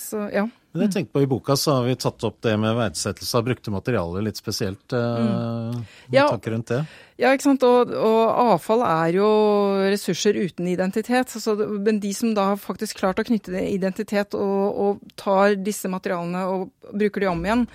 Så 0.00 0.28
ja. 0.32 0.48
Men 0.74 0.88
jeg 0.88 0.92
tenkte 0.96 1.14
på 1.14 1.22
I 1.22 1.28
boka 1.30 1.54
så 1.54 1.76
har 1.76 1.84
vi 1.86 1.94
tatt 2.02 2.24
opp 2.26 2.40
det 2.42 2.56
med 2.58 2.74
verdsettelse 2.74 3.38
av 3.38 3.44
brukte 3.46 3.70
materialer 3.70 4.24
litt 4.26 4.40
spesielt. 4.40 4.92
Eh, 4.92 5.76
Ja. 6.10 6.26
Tanker 6.28 6.50
rundt 6.50 6.72
det? 6.72 6.80
Ja, 7.22 7.30
ikke 7.30 7.46
sant. 7.46 7.62
Og, 7.62 7.92
og 7.94 8.40
avfall 8.56 8.82
er 8.82 9.12
jo 9.14 9.28
ressurser 9.86 10.34
uten 10.34 10.66
identitet. 10.66 11.30
Så, 11.30 11.54
men 11.54 12.00
de 12.02 12.10
som 12.16 12.32
da 12.34 12.48
har 12.50 12.58
faktisk 12.58 12.98
klart 12.98 13.22
å 13.22 13.26
knytte 13.28 13.54
identitet 13.70 14.34
og, 14.34 14.64
og 14.74 15.14
tar 15.20 15.54
disse 15.62 15.86
materialene 15.92 16.42
og 16.50 16.66
bruker 16.90 17.22
de 17.22 17.30
om 17.30 17.46
igjen, 17.46 17.68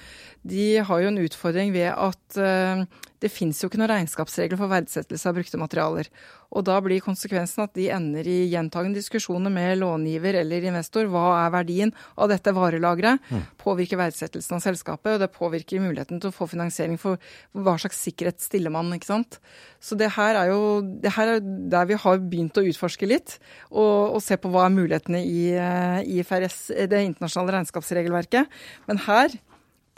de 0.48 0.66
har 0.88 1.04
jo 1.04 1.12
en 1.12 1.22
utfordring 1.26 1.74
ved 1.76 1.92
at 1.92 2.40
eh, 2.40 2.84
det 3.20 3.32
fins 3.32 3.58
jo 3.60 3.68
ikke 3.68 3.80
noen 3.82 3.92
regnskapsregler 3.92 4.60
for 4.60 4.72
verdsettelse 4.72 5.28
av 5.28 5.36
brukte 5.36 5.60
materialer. 5.60 6.08
Og 6.56 6.64
da 6.66 6.78
blir 6.82 7.02
konsekvensen 7.04 7.66
at 7.66 7.74
de 7.76 7.90
ender 7.94 8.26
i 8.26 8.38
gjentagende 8.50 8.98
diskusjoner 8.98 9.52
med 9.54 9.82
långiver 9.82 10.40
eller 10.40 10.66
investor. 10.70 11.10
Hva 11.12 11.26
er 11.42 11.52
verdien 11.54 11.92
av 12.16 12.32
dette 12.32 12.54
varelageret? 12.56 13.20
Påvirker 13.60 14.00
verdsettelsen 14.00 14.56
av 14.58 14.64
selskapet, 14.64 15.18
og 15.18 15.22
det 15.22 15.30
påvirker 15.36 15.84
muligheten 15.84 16.22
til 16.24 16.32
å 16.32 16.36
få 16.36 16.48
finansiering 16.50 16.96
for 17.02 17.20
hva 17.52 17.76
slags 17.82 18.00
sikkerhet 18.08 18.40
stiller 18.42 18.74
man, 18.74 18.94
ikke 18.96 19.12
sant. 19.12 19.42
Så 19.84 20.00
det 20.00 20.14
her 20.16 20.40
er 20.40 20.54
jo 20.54 20.80
det 21.04 21.14
her 21.18 21.36
er 21.36 21.44
der 21.44 21.92
vi 21.92 22.00
har 22.00 22.24
begynt 22.24 22.58
å 22.58 22.66
utforske 22.72 23.10
litt, 23.10 23.36
og, 23.70 24.16
og 24.16 24.24
se 24.24 24.40
på 24.40 24.50
hva 24.54 24.66
er 24.70 24.78
mulighetene 24.80 25.22
i 25.28 25.44
eh, 25.60 26.02
IFRS, 26.18 26.62
det 26.88 27.04
internasjonale 27.12 27.60
regnskapsregelverket. 27.60 28.60
Men 28.88 29.04
her 29.06 29.36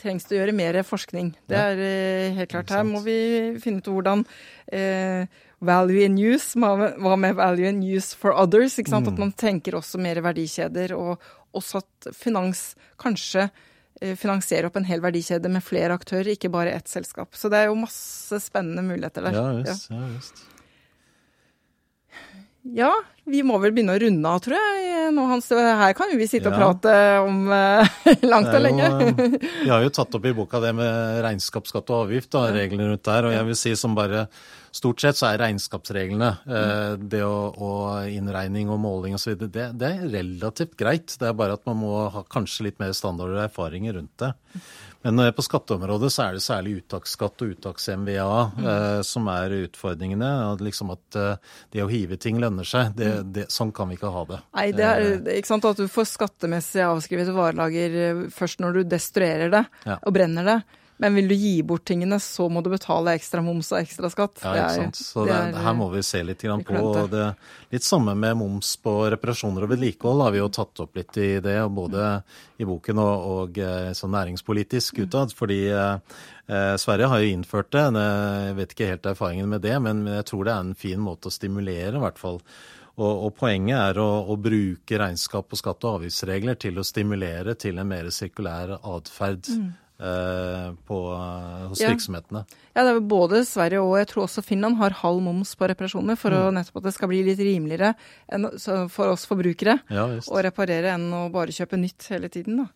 trengs 0.01 0.27
det 0.27 0.35
å 0.35 0.41
gjøre 0.41 0.57
mer 0.57 0.81
forskning. 0.87 1.31
Det 1.49 1.57
er 1.57 1.81
eh, 1.85 2.35
helt 2.37 2.51
klart. 2.51 2.73
Her 2.73 2.85
må 2.87 3.03
vi 3.05 3.15
finne 3.63 3.81
ut 3.81 3.89
hvordan 3.91 4.25
eh, 4.73 5.25
value 5.61 6.05
in 6.05 6.17
use, 6.17 6.57
hva 6.59 7.15
med, 7.15 7.35
value 7.39 7.69
in 7.69 7.81
use 7.85 8.17
for 8.17 8.35
others? 8.35 8.79
ikke 8.81 8.95
sant? 8.95 9.11
At 9.11 9.21
man 9.21 9.33
tenker 9.37 9.77
også 9.79 10.01
mer 10.01 10.21
verdikjeder, 10.25 10.95
og 10.97 11.21
også 11.57 11.83
at 11.83 12.13
finans 12.17 12.71
kanskje 13.01 13.49
finansiere 14.01 14.17
finansierer 14.17 14.65
opp 14.65 14.77
en 14.79 14.87
hel 14.87 15.01
verdikjede 15.03 15.49
med 15.51 15.61
flere 15.61 15.93
aktører, 15.93 16.31
ikke 16.33 16.49
bare 16.49 16.71
ett 16.73 16.89
selskap. 16.89 17.35
Så 17.37 17.51
det 17.53 17.59
er 17.59 17.67
jo 17.69 17.77
masse 17.77 18.39
spennende 18.41 18.81
muligheter 18.81 19.27
der. 19.27 19.37
Ja 19.37 19.51
just, 19.59 19.91
Ja, 19.91 20.07
visst. 20.15 20.41
Ja, 22.77 22.91
vi 23.25 23.41
må 23.41 23.55
vel 23.61 23.71
begynne 23.73 23.95
å 23.97 24.01
runde 24.03 24.29
av, 24.29 24.41
tror 24.45 24.53
jeg. 24.53 24.87
Nå, 25.15 25.23
Hans, 25.31 25.47
her 25.49 25.93
kan 25.97 26.11
jo 26.13 26.17
vi 26.19 26.27
sitte 26.29 26.51
og 26.51 26.57
prate 26.59 26.93
om 27.25 27.39
eh, 27.51 27.89
langt 28.31 28.51
og 28.53 28.61
lenge. 28.61 28.85
eh, 28.85 29.37
Vi 29.63 29.69
har 29.71 29.81
jo 29.81 29.89
tatt 29.97 30.13
opp 30.19 30.27
i 30.29 30.33
boka 30.37 30.61
det 30.63 30.71
med 30.77 31.21
regnskapsskatt 31.25 31.89
og 31.89 32.05
avgift, 32.05 32.37
og 32.37 32.53
reglene 32.55 32.91
rundt 32.91 33.03
der. 33.09 33.27
Og 33.27 33.33
jeg 33.33 33.47
vil 33.49 33.57
si 33.65 33.75
som 33.79 33.97
bare 33.97 34.27
Stort 34.71 35.01
sett 35.03 35.17
så 35.19 35.25
er 35.27 35.41
regnskapsreglene, 35.41 36.27
eh, 36.47 36.93
det 37.11 37.19
å, 37.27 37.49
og 37.59 38.05
innregning 38.07 38.69
og 38.71 38.77
måling 38.79 39.17
osv., 39.17 39.33
det, 39.51 39.65
det 39.75 39.89
er 39.89 40.05
relativt 40.13 40.77
greit. 40.79 41.11
Det 41.19 41.27
er 41.27 41.35
bare 41.35 41.57
at 41.57 41.65
man 41.67 41.81
må 41.81 42.05
ha 42.13 42.21
kanskje 42.31 42.69
litt 42.69 42.79
mer 42.79 42.93
standard 42.95 43.33
og 43.35 43.41
erfaringer 43.49 43.97
rundt 43.99 44.15
det. 44.23 44.29
Men 45.03 45.19
eh, 45.19 45.31
på 45.33 45.43
skatteområdet 45.45 46.11
så 46.13 46.25
er 46.27 46.37
det 46.37 46.43
særlig 46.45 46.75
uttaksskatt 46.81 47.43
og 47.45 47.53
uttaks-MVA 47.55 48.41
eh, 48.61 48.99
som 49.07 49.29
er 49.33 49.55
utfordringene. 49.63 50.31
Liksom 50.61 50.93
at 50.93 51.17
eh, 51.19 51.55
det 51.73 51.83
å 51.85 51.89
hive 51.91 52.19
ting 52.21 52.41
lønner 52.41 52.67
seg. 52.67 52.93
Det, 52.97 53.11
det, 53.33 53.47
sånn 53.53 53.73
kan 53.75 53.89
vi 53.89 53.97
ikke 53.97 54.13
ha 54.13 54.25
det. 54.29 54.41
Nei, 54.57 54.67
det 54.77 54.85
er 54.87 55.07
er 55.11 55.39
ikke 55.39 55.53
sant 55.53 55.65
at 55.69 55.79
du 55.81 55.87
får 55.91 56.09
skattemessig 56.11 56.83
avskrevet 56.85 57.33
varelager 57.35 57.97
eh, 58.03 58.21
først 58.33 58.61
når 58.63 58.79
du 58.81 58.83
destruerer 58.95 59.51
det 59.53 59.65
Ja. 59.85 59.97
og 59.97 60.13
brenner 60.15 60.47
det. 60.47 60.59
Men 61.01 61.15
vil 61.17 61.27
du 61.31 61.33
gi 61.35 61.55
bort 61.65 61.83
tingene, 61.89 62.19
så 62.21 62.45
må 62.53 62.61
du 62.63 62.69
betale 62.69 63.15
ekstra 63.17 63.41
moms 63.41 63.71
og 63.73 63.79
ekstra 63.81 64.09
skatt. 64.13 64.39
Ja, 64.45 64.51
ikke 64.67 64.75
sant. 64.77 64.99
Så 65.01 65.23
det 65.25 65.33
det, 65.33 65.39
er- 65.57 65.63
her 65.65 65.73
må 65.79 65.87
vi 65.91 66.03
se 66.05 66.21
litt 66.23 66.41
grann 66.45 66.61
på. 66.67 66.75
og 66.77 67.09
Det, 67.09 67.25
litt 67.73 67.83
samme 67.87 68.13
med 68.15 68.37
moms 68.37 68.75
på 68.83 68.93
reparasjoner 69.15 69.65
og 69.65 69.71
vedlikehold 69.73 70.21
har 70.27 70.31
vi 70.35 70.41
jo 70.43 70.49
tatt 70.53 70.83
opp 70.85 70.95
litt 71.01 71.17
i 71.17 71.29
det, 71.41 71.57
både 71.73 72.23
i 72.61 72.67
boken 72.69 73.01
og, 73.01 73.25
og 73.35 73.57
eh, 73.57 73.91
sånn 73.97 74.13
næringspolitisk 74.13 75.01
utad. 75.07 75.33
Fordi 75.33 75.59
eh, 75.73 75.95
eh, 76.47 76.75
Sverige 76.77 77.09
har 77.11 77.19
jo 77.25 77.31
innført 77.33 77.71
det. 77.73 77.87
Jeg 77.97 78.55
vet 78.61 78.75
ikke 78.77 78.91
helt 78.93 79.05
erfaringen 79.15 79.49
med 79.49 79.61
det, 79.65 79.75
men 79.81 80.05
jeg 80.05 80.25
tror 80.29 80.45
det 80.45 80.53
er 80.53 80.67
en 80.69 80.75
fin 80.77 81.01
måte 81.01 81.27
å 81.27 81.33
stimulere, 81.33 81.97
i 81.97 82.03
hvert 82.05 82.21
fall. 82.21 82.39
Og, 83.01 83.23
og 83.25 83.31
poenget 83.39 83.79
er 83.79 83.97
å, 84.03 84.09
å 84.29 84.35
bruke 84.37 84.97
regnskap 84.99 85.47
og 85.55 85.57
skatte- 85.57 85.87
og 85.87 86.01
avgiftsregler 86.01 86.57
til 86.59 86.77
å 86.77 86.83
stimulere 86.85 87.55
til 87.57 87.79
en 87.81 87.87
mer 87.87 88.09
sirkulær 88.13 88.75
atferd 88.83 89.47
eh, 89.49 89.71
på, 90.01 90.97
hos 91.69 91.79
Ja. 91.81 91.89
virksomhetene. 91.93 92.41
Ja, 92.75 92.83
det 92.83 92.95
er 92.95 92.99
både 93.05 93.43
Sverige 93.45 93.81
og 93.83 93.97
jeg 93.99 94.07
tror 94.09 94.23
også 94.25 94.43
Finland 94.43 94.77
har 94.77 94.95
halv 95.01 95.21
moms 95.21 95.53
på 95.55 95.67
reparasjoner 95.69 96.17
for 96.17 96.31
å 96.33 96.51
nettopp 96.51 96.77
at 96.81 96.83
det 96.89 96.93
skal 96.95 97.11
bli 97.11 97.21
litt 97.27 97.39
rimeligere 97.39 97.93
enn, 98.31 98.49
så 98.57 98.89
for 98.89 99.13
oss 99.13 99.25
forbrukere 99.29 99.79
Ja, 99.91 100.07
å 100.07 100.41
reparere 100.41 100.95
enn 100.95 101.11
å 101.13 101.31
bare 101.31 101.53
kjøpe 101.53 101.77
nytt 101.79 102.07
hele 102.09 102.29
tiden. 102.29 102.57
Da. 102.57 102.67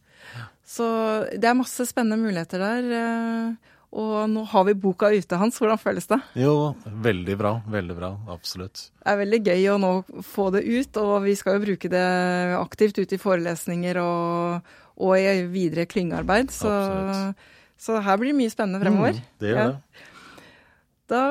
Så 0.66 0.86
det 1.34 1.46
er 1.50 1.58
masse 1.58 1.86
spennende 1.86 2.18
muligheter 2.22 2.60
der. 2.60 3.58
Og 3.96 4.26
nå 4.28 4.42
har 4.52 4.66
vi 4.68 4.74
boka 4.76 5.08
ute, 5.14 5.38
Hans. 5.40 5.56
Hvordan 5.62 5.80
føles 5.80 6.08
det? 6.12 6.18
Jo, 6.36 6.74
veldig 7.06 7.36
bra. 7.40 7.52
Veldig 7.72 7.96
bra. 7.96 8.10
Absolutt. 8.34 8.90
Det 9.00 9.08
er 9.14 9.20
veldig 9.22 9.40
gøy 9.48 9.68
å 9.72 9.78
nå 9.80 9.92
få 10.28 10.50
det 10.52 10.66
ut, 10.68 11.00
og 11.00 11.14
vi 11.24 11.36
skal 11.40 11.56
jo 11.56 11.64
bruke 11.64 11.92
det 11.94 12.02
aktivt 12.60 13.00
ute 13.00 13.16
i 13.16 13.22
forelesninger 13.22 14.00
og, 14.04 14.74
og 15.00 15.16
i 15.16 15.46
videre 15.48 15.88
klyngearbeid. 15.88 16.52
Så, 16.52 16.74
så 17.80 18.02
her 18.04 18.20
blir 18.20 18.34
det 18.34 18.40
mye 18.42 18.52
spennende 18.52 18.84
fremover. 18.84 19.16
Mm, 19.22 19.32
det 19.40 19.54
gjør 19.54 19.62
Ja. 19.64 19.70
det. 19.72 20.04
Da 21.08 21.22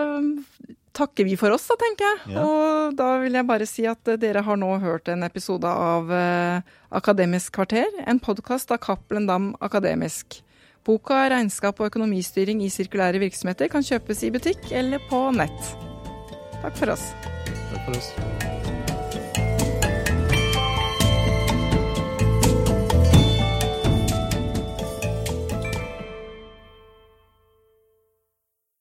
takker 0.94 1.26
vi 1.26 1.34
for 1.36 1.50
oss, 1.50 1.66
da, 1.68 1.74
tenker 1.80 2.06
jeg. 2.06 2.34
Ja. 2.36 2.42
Og 2.46 2.96
da 2.96 3.10
vil 3.24 3.34
jeg 3.34 3.48
bare 3.48 3.66
si 3.68 3.84
at 3.90 4.06
dere 4.22 4.44
har 4.46 4.56
nå 4.60 4.68
hørt 4.80 5.08
en 5.10 5.26
episode 5.26 5.66
av 5.68 6.12
eh, 6.14 6.60
Akademisk 6.94 7.56
kvarter, 7.58 7.90
en 8.06 8.20
podkast 8.22 8.70
av 8.72 8.78
Cappelen 8.84 9.26
Dam 9.28 9.48
Akademisk. 9.60 10.38
Boka 10.84 11.28
'Regnskap 11.28 11.80
og 11.80 11.88
økonomistyring 11.92 12.60
i 12.64 12.68
sirkulære 12.68 13.22
virksomheter' 13.22 13.72
kan 13.72 13.82
kjøpes 13.82 14.22
i 14.22 14.30
butikk 14.30 14.72
eller 14.72 15.00
på 15.08 15.30
nett. 15.32 15.70
Takk 16.60 16.76
for 16.76 16.92
oss. 16.92 17.12
Takk 17.72 17.86
for 17.86 17.96
oss. 17.96 18.53